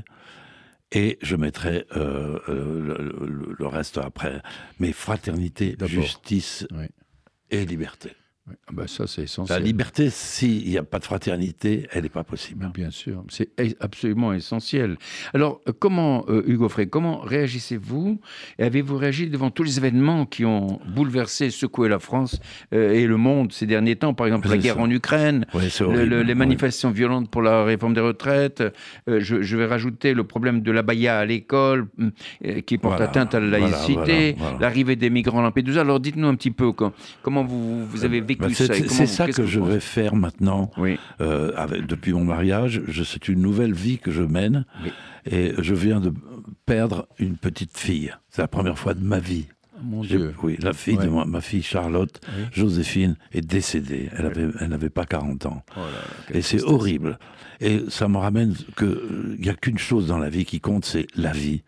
[0.91, 4.41] Et je mettrai euh, euh, le, le- le reste après.
[4.79, 6.85] Mais fraternité, justice Oui.
[7.51, 8.11] et liberté.
[8.49, 8.55] Oui.
[8.67, 9.63] Ah bah ça, c'est La essentiel.
[9.63, 12.69] liberté, s'il n'y a pas de fraternité, elle n'est pas possible.
[12.73, 14.97] Bien sûr, c'est absolument essentiel.
[15.33, 18.19] Alors, euh, comment, euh, Hugo Frey, comment réagissez-vous
[18.57, 22.39] avez-vous réagi devant tous les événements qui ont bouleversé, secoué la France
[22.73, 24.13] euh, et le monde ces derniers temps?
[24.13, 24.81] Par exemple, la guerre ça.
[24.81, 26.05] en Ukraine, Oui, c'est le- horrible.
[26.09, 26.39] le- les Oui.
[26.39, 28.61] manifestations violentes pour la réforme des retraites.
[29.07, 31.87] euh, je, je vais rajouter le problème de l'abaya à l'école,
[32.45, 34.57] euh, qui porte Voilà, atteinte à la laïcité, voilà, voilà.
[34.59, 35.81] l'arrivée des migrants à Lampedusa.
[35.81, 36.91] Alors, dites-nous un petit peu com-
[37.21, 38.65] comment vous, vous avez vécu Bah, ça.
[38.73, 40.71] c'est ça que, je vais faire maintenant.
[40.77, 44.65] Oui, euh, avec, depuis mon mariage, je- c'est une nouvelle vie que je mène.
[44.83, 44.91] Oui.
[45.29, 46.13] Et je viens de
[46.65, 48.13] perdre une petite fille.
[48.29, 49.47] C'est la première fois de ma vie.
[49.81, 50.33] mon Dieu.
[50.43, 51.05] Oui, la fille Ouais.
[51.05, 52.43] de ma, ma fille Charlotte, Oui.
[52.51, 54.09] Joséphine, est décédée.
[54.17, 55.63] Elle avait- elle n'avait pas 40 ans.
[55.77, 55.89] Oh là là,
[56.27, 57.17] quelle Et c'est horrible.
[57.61, 61.07] Et ça me ramène qu'il n'y a qu'une chose dans la vie qui compte, c'est
[61.15, 61.63] la vie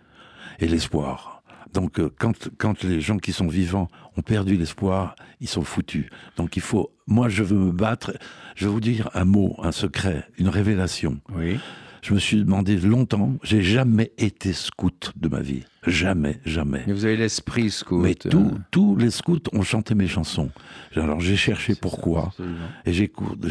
[0.59, 1.30] et l'espoir.
[1.73, 6.05] Donc euh, quand, quand les gens qui sont vivants ont perdu l'espoir, ils sont foutus.
[6.37, 8.13] Donc il faut, moi je veux me battre,
[8.55, 11.19] je vais vous dire un mot, un secret, une révélation.
[11.33, 11.59] Oui.
[12.01, 15.63] Je me suis demandé longtemps, j'ai jamais été scout de ma vie.
[15.85, 16.83] Jamais, jamais.
[16.87, 18.01] Mais vous avez l'esprit scout.
[18.01, 18.51] Mais hein.
[18.71, 20.49] tous- les scouts ont chanté mes chansons.
[20.95, 22.31] Alors j'ai cherché pourquoi.
[22.35, 22.43] ça.
[22.85, 23.07] Et j'ai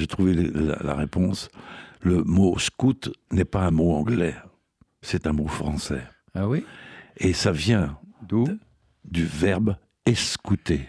[0.08, 1.48] trouvé la, la réponse.
[2.02, 4.34] Le mot scout n'est pas un mot anglais,
[5.00, 6.02] c'est un mot français.
[6.34, 6.64] Ah oui?
[7.18, 7.98] Et ça vient
[8.30, 8.46] D'où
[9.04, 9.76] du verbe
[10.06, 10.88] escouter.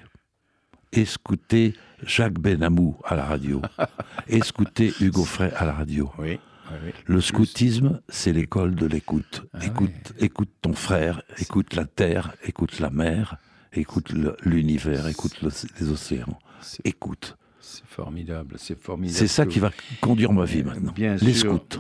[0.91, 1.73] Escouter
[2.03, 3.61] Jacques Benamou à la radio.
[4.27, 6.11] Escouter Hugo Frey à la radio.
[6.19, 6.39] Oui.
[6.69, 6.91] oui, oui.
[7.05, 9.43] Le scoutisme, c'est l'école de l'écoute.
[9.53, 13.37] Ah écoute, écoute ton frère, écoute la terre, écoute la mer,
[13.73, 14.13] écoute
[14.43, 16.37] l'univers, écoute le- les océans.
[16.83, 17.37] Écoute.
[17.59, 19.17] c'est formidable, c'est formidable.
[19.17, 19.71] C'est ça qui va
[20.01, 20.91] conduire ma vie Euh, maintenant.
[20.91, 21.55] Bien les sûr.
[21.55, 21.79] scouts.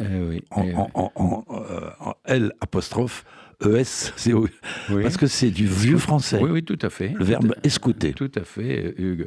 [0.00, 3.24] Oui, en, en- en- en- euh, en L apostrophe
[3.66, 4.48] ES, c'est au-
[4.90, 5.02] oui.
[5.02, 6.38] parce que c'est du vieux français.
[6.40, 7.12] Oui, oui, tout à fait.
[7.18, 8.12] Le verbe escouter.
[8.12, 9.26] Tout à fait, euh, Hugues.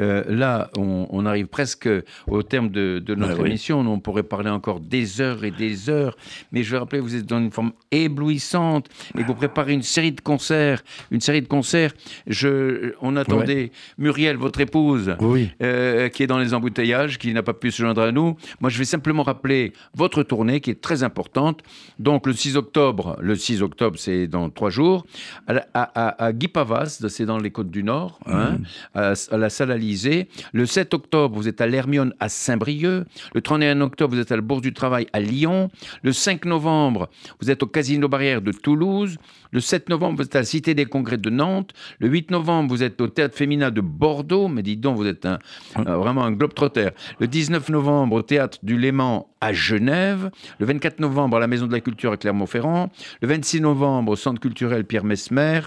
[0.00, 1.88] Euh, là, on, on arrive presque
[2.26, 3.48] au terme de, de notre oui.
[3.48, 3.80] émission.
[3.80, 6.16] On pourrait parler encore des heures et des heures.
[6.52, 10.12] Mais je vais rappeler, vous êtes dans une forme éblouissante et vous préparez une série
[10.12, 10.82] de concerts.
[11.10, 11.92] Une série de concerts.
[12.26, 15.50] Je, on attendait Muriel, votre épouse, Oui.
[15.62, 18.36] euh, qui est dans les embouteillages, qui n'a pas pu se joindre à nous.
[18.60, 21.62] Moi, je vais simplement rappeler votre tournée qui est très importante.
[21.98, 25.04] Donc, le 6 octobre, le 6 octobre, c'est dans trois jours,
[25.46, 28.58] à, à, à- à Guy Pavas, c'est dans les Côtes du Nord, hein,
[28.94, 30.28] à, à la salle Alizé.
[30.52, 33.04] Le 7 octobre, vous êtes à l'Hermione à Saint-Brieuc.
[33.34, 35.70] Le 31 octobre, vous êtes à la Bourse du Travail à Lyon.
[36.02, 37.08] Le 5 novembre,
[37.40, 39.16] vous êtes au Casino Barrière de Toulouse.
[39.52, 41.70] Le 7 novembre, vous êtes à la Cité des Congrès de Nantes.
[42.00, 44.48] Le 8 novembre, vous êtes au Théâtre Féminin de Bordeaux.
[44.48, 45.38] Mais dites donc, vous êtes un,
[45.76, 46.88] un- vraiment un globe-trotter.
[47.20, 50.30] Le 19 novembre, au Théâtre du Léman à Genève.
[50.58, 52.90] Le 24 novembre, à la Maison de la Culture à Clermont-Ferrand.
[53.20, 55.60] Le 26 novembre, au Centre culturel Pierre Mesmer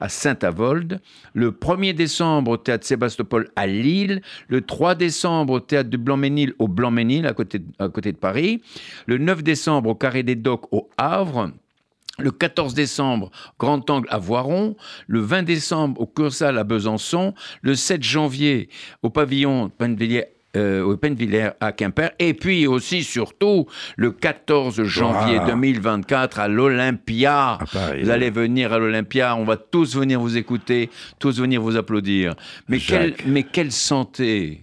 [0.00, 1.00] à Saint-Avold.
[1.32, 4.22] Le 1er décembre, au Théâtre Sébastopol à Lille.
[4.48, 8.16] Le 3 décembre, au Théâtre du Blanc-Ménil au Blanc-Ménil, à côté, de- à côté de
[8.16, 8.62] Paris.
[9.06, 11.50] Le 9 décembre, au Carré des Docks au Havre.
[12.20, 14.76] Le 14 décembre, Grand Angle à Voiron.
[15.08, 17.34] Le 20 décembre, au Cursal à Besançon.
[17.62, 18.68] Le 7 janvier,
[19.02, 20.26] au pavillon Pennevilliers
[20.56, 22.10] euh, au Penvillers à Quimper.
[22.18, 25.46] Et puis aussi, surtout, le 14 janvier Ah.
[25.46, 27.58] 2024 à l'Olympia.
[28.02, 32.34] Vous allez venir à l'Olympia, on va tous venir vous écouter, tous venir vous applaudir.
[32.68, 32.78] Mais,
[33.26, 34.60] mais quelle santé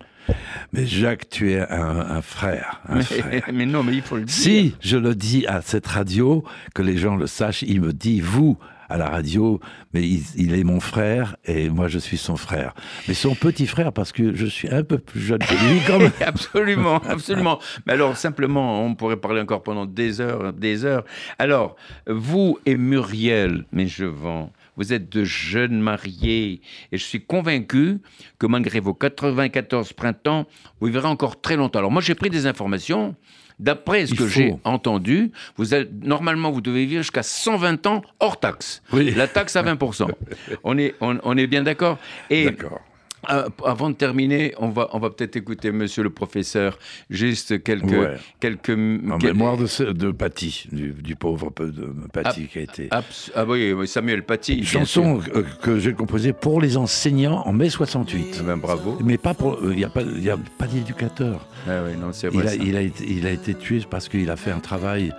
[0.74, 2.82] Mais Jacques, tu es un, un frère.
[2.88, 3.44] Un mais, frère.
[3.54, 4.34] mais non, mais il faut le dire.
[4.34, 8.22] Si je le dis à cette radio, que les gens le sachent, il me dit
[8.22, 8.58] vous
[8.92, 9.60] à la radio,
[9.94, 12.74] mais il, est mon frère et moi je suis son frère.
[13.08, 16.00] Mais son petit frère parce que je suis un peu plus jeune que lui quand
[16.00, 16.12] même.
[16.22, 17.60] absolument, absolument.
[17.86, 21.06] Mais alors, simplement, on pourrait parler encore pendant des heures, des heures.
[21.40, 21.76] Alors,
[22.08, 24.52] vous et Muriel, mais je vends.
[24.78, 26.62] Vous êtes de jeunes mariés
[26.92, 28.00] et je suis convaincu
[28.40, 30.48] que malgré vos 94 printemps,
[30.80, 31.80] vous vivrez encore très longtemps.
[31.80, 33.16] Alors moi j'ai pris des informations.
[33.62, 38.02] D'après ce Il que j'ai entendu, vous êtes, normalement vous devez vivre jusqu'à 120 ans
[38.20, 38.82] hors taxe.
[38.92, 39.12] Oui.
[39.12, 40.08] La taxe à 20%.
[40.64, 42.00] on, est, on, on est bien d'accord?
[42.32, 42.82] Et D'accord.
[43.30, 47.92] Euh, avant de terminer, on va, on va peut-être écouter monsieur le professeur, juste quelques.
[47.92, 48.18] Ouais.
[48.40, 52.62] quelques En quel- mémoire de, de Paty, du, du pauvre peu de Paty qui a
[52.62, 52.90] été.
[53.36, 54.64] Ah oui, Samuel Paty.
[54.64, 58.38] Chanson euh, que j'ai composée pour les enseignants en mai 68.
[58.40, 58.98] Eh ben, bravo.
[59.04, 59.60] Mais pas pour.
[59.64, 61.48] Il n'y a pas, y a pas d'éducateur.
[61.68, 62.48] Ah oui, non, c'est Il, vrai.
[62.48, 62.56] a- ça.
[62.56, 65.14] il, a été- il a été tué parce qu'il a fait un travail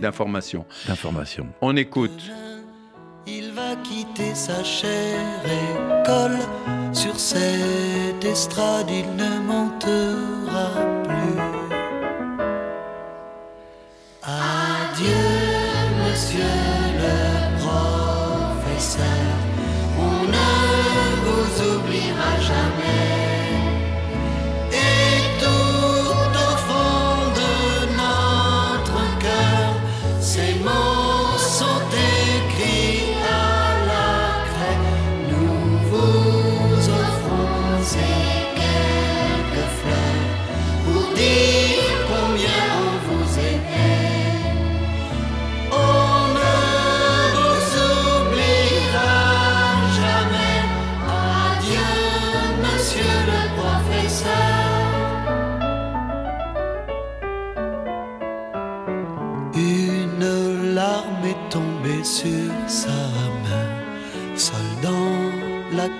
[0.00, 0.64] D'information.
[0.86, 1.46] d'information.
[1.60, 2.30] On écoute.
[3.30, 6.38] Il va quitter sa chère école.
[6.92, 10.70] Sur cette estrade, il ne montera
[11.04, 11.57] plus.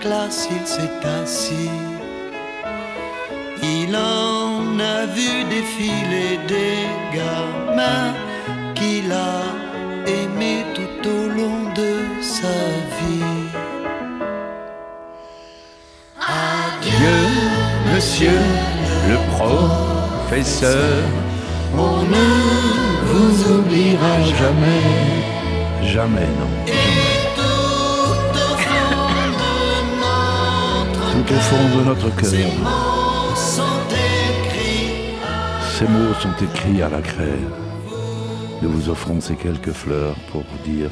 [0.01, 1.71] Classe, il s'est assis.
[3.63, 8.15] Il en a vu défiler des gamins
[8.75, 9.43] qu'il a
[10.07, 12.59] aimés tout au long de sa
[12.99, 13.49] vie.
[16.83, 17.19] Dieu,
[17.95, 18.41] monsieur
[19.09, 21.03] le professeur.
[21.77, 22.29] On ne
[23.11, 24.85] vous oubliera Jamais.
[25.83, 26.88] Jamais, non.
[31.31, 32.31] Au fond de notre cœur,
[35.77, 37.39] ces mots sont écrits à la craie.
[38.63, 40.91] Nous vous offrons ces quelques fleurs pour vous dire,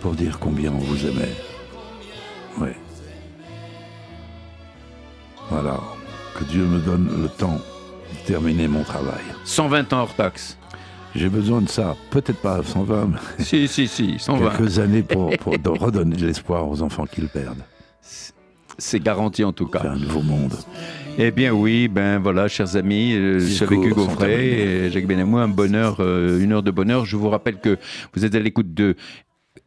[0.00, 1.34] pour dire combien on vous aimait.
[2.60, 2.68] Oui.
[5.50, 5.80] Voilà.
[6.38, 7.58] Que Dieu me donne le temps
[8.12, 9.22] de terminer mon travail.
[9.44, 10.56] 120 ans hors taxe.
[11.16, 11.96] J'ai besoin de ça.
[12.10, 14.50] Peut-être pas à 120, mais Si, si, si, 120.
[14.56, 15.30] quelques années pour,
[15.80, 17.62] redonner de l'espoir aux enfants qui le perdent.
[18.78, 19.80] C'est garanti en tout cas.
[19.80, 20.54] Faire un nouveau monde.
[21.16, 25.06] Eh bien oui, ben voilà, chers amis, euh, je suis avec Hugo Frey et Jacques
[25.06, 27.04] Benamou, un bonheur, euh, une heure de bonheur.
[27.04, 27.78] Je vous rappelle que
[28.14, 28.96] vous êtes à l'écoute de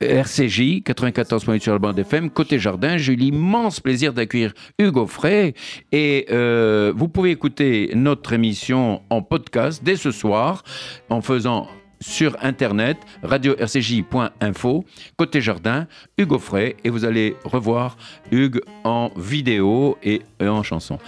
[0.01, 2.29] RCJ 94.8 sur la bande FM.
[2.29, 5.53] Côté jardin, j'ai eu l'immense plaisir d'accueillir Hugo Frey
[5.93, 10.63] et euh, vous pouvez écouter notre émission en podcast dès ce soir
[11.09, 11.67] en faisant
[11.99, 14.85] sur internet radio-rcj.info
[15.17, 15.87] côté jardin
[16.17, 17.97] Hugo Frey et vous allez revoir
[18.31, 20.99] Hugues en vidéo et en chanson.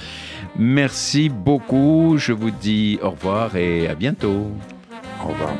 [0.58, 4.52] Merci beaucoup, je vous dis au revoir et à bientôt.
[5.24, 5.54] Au revoir.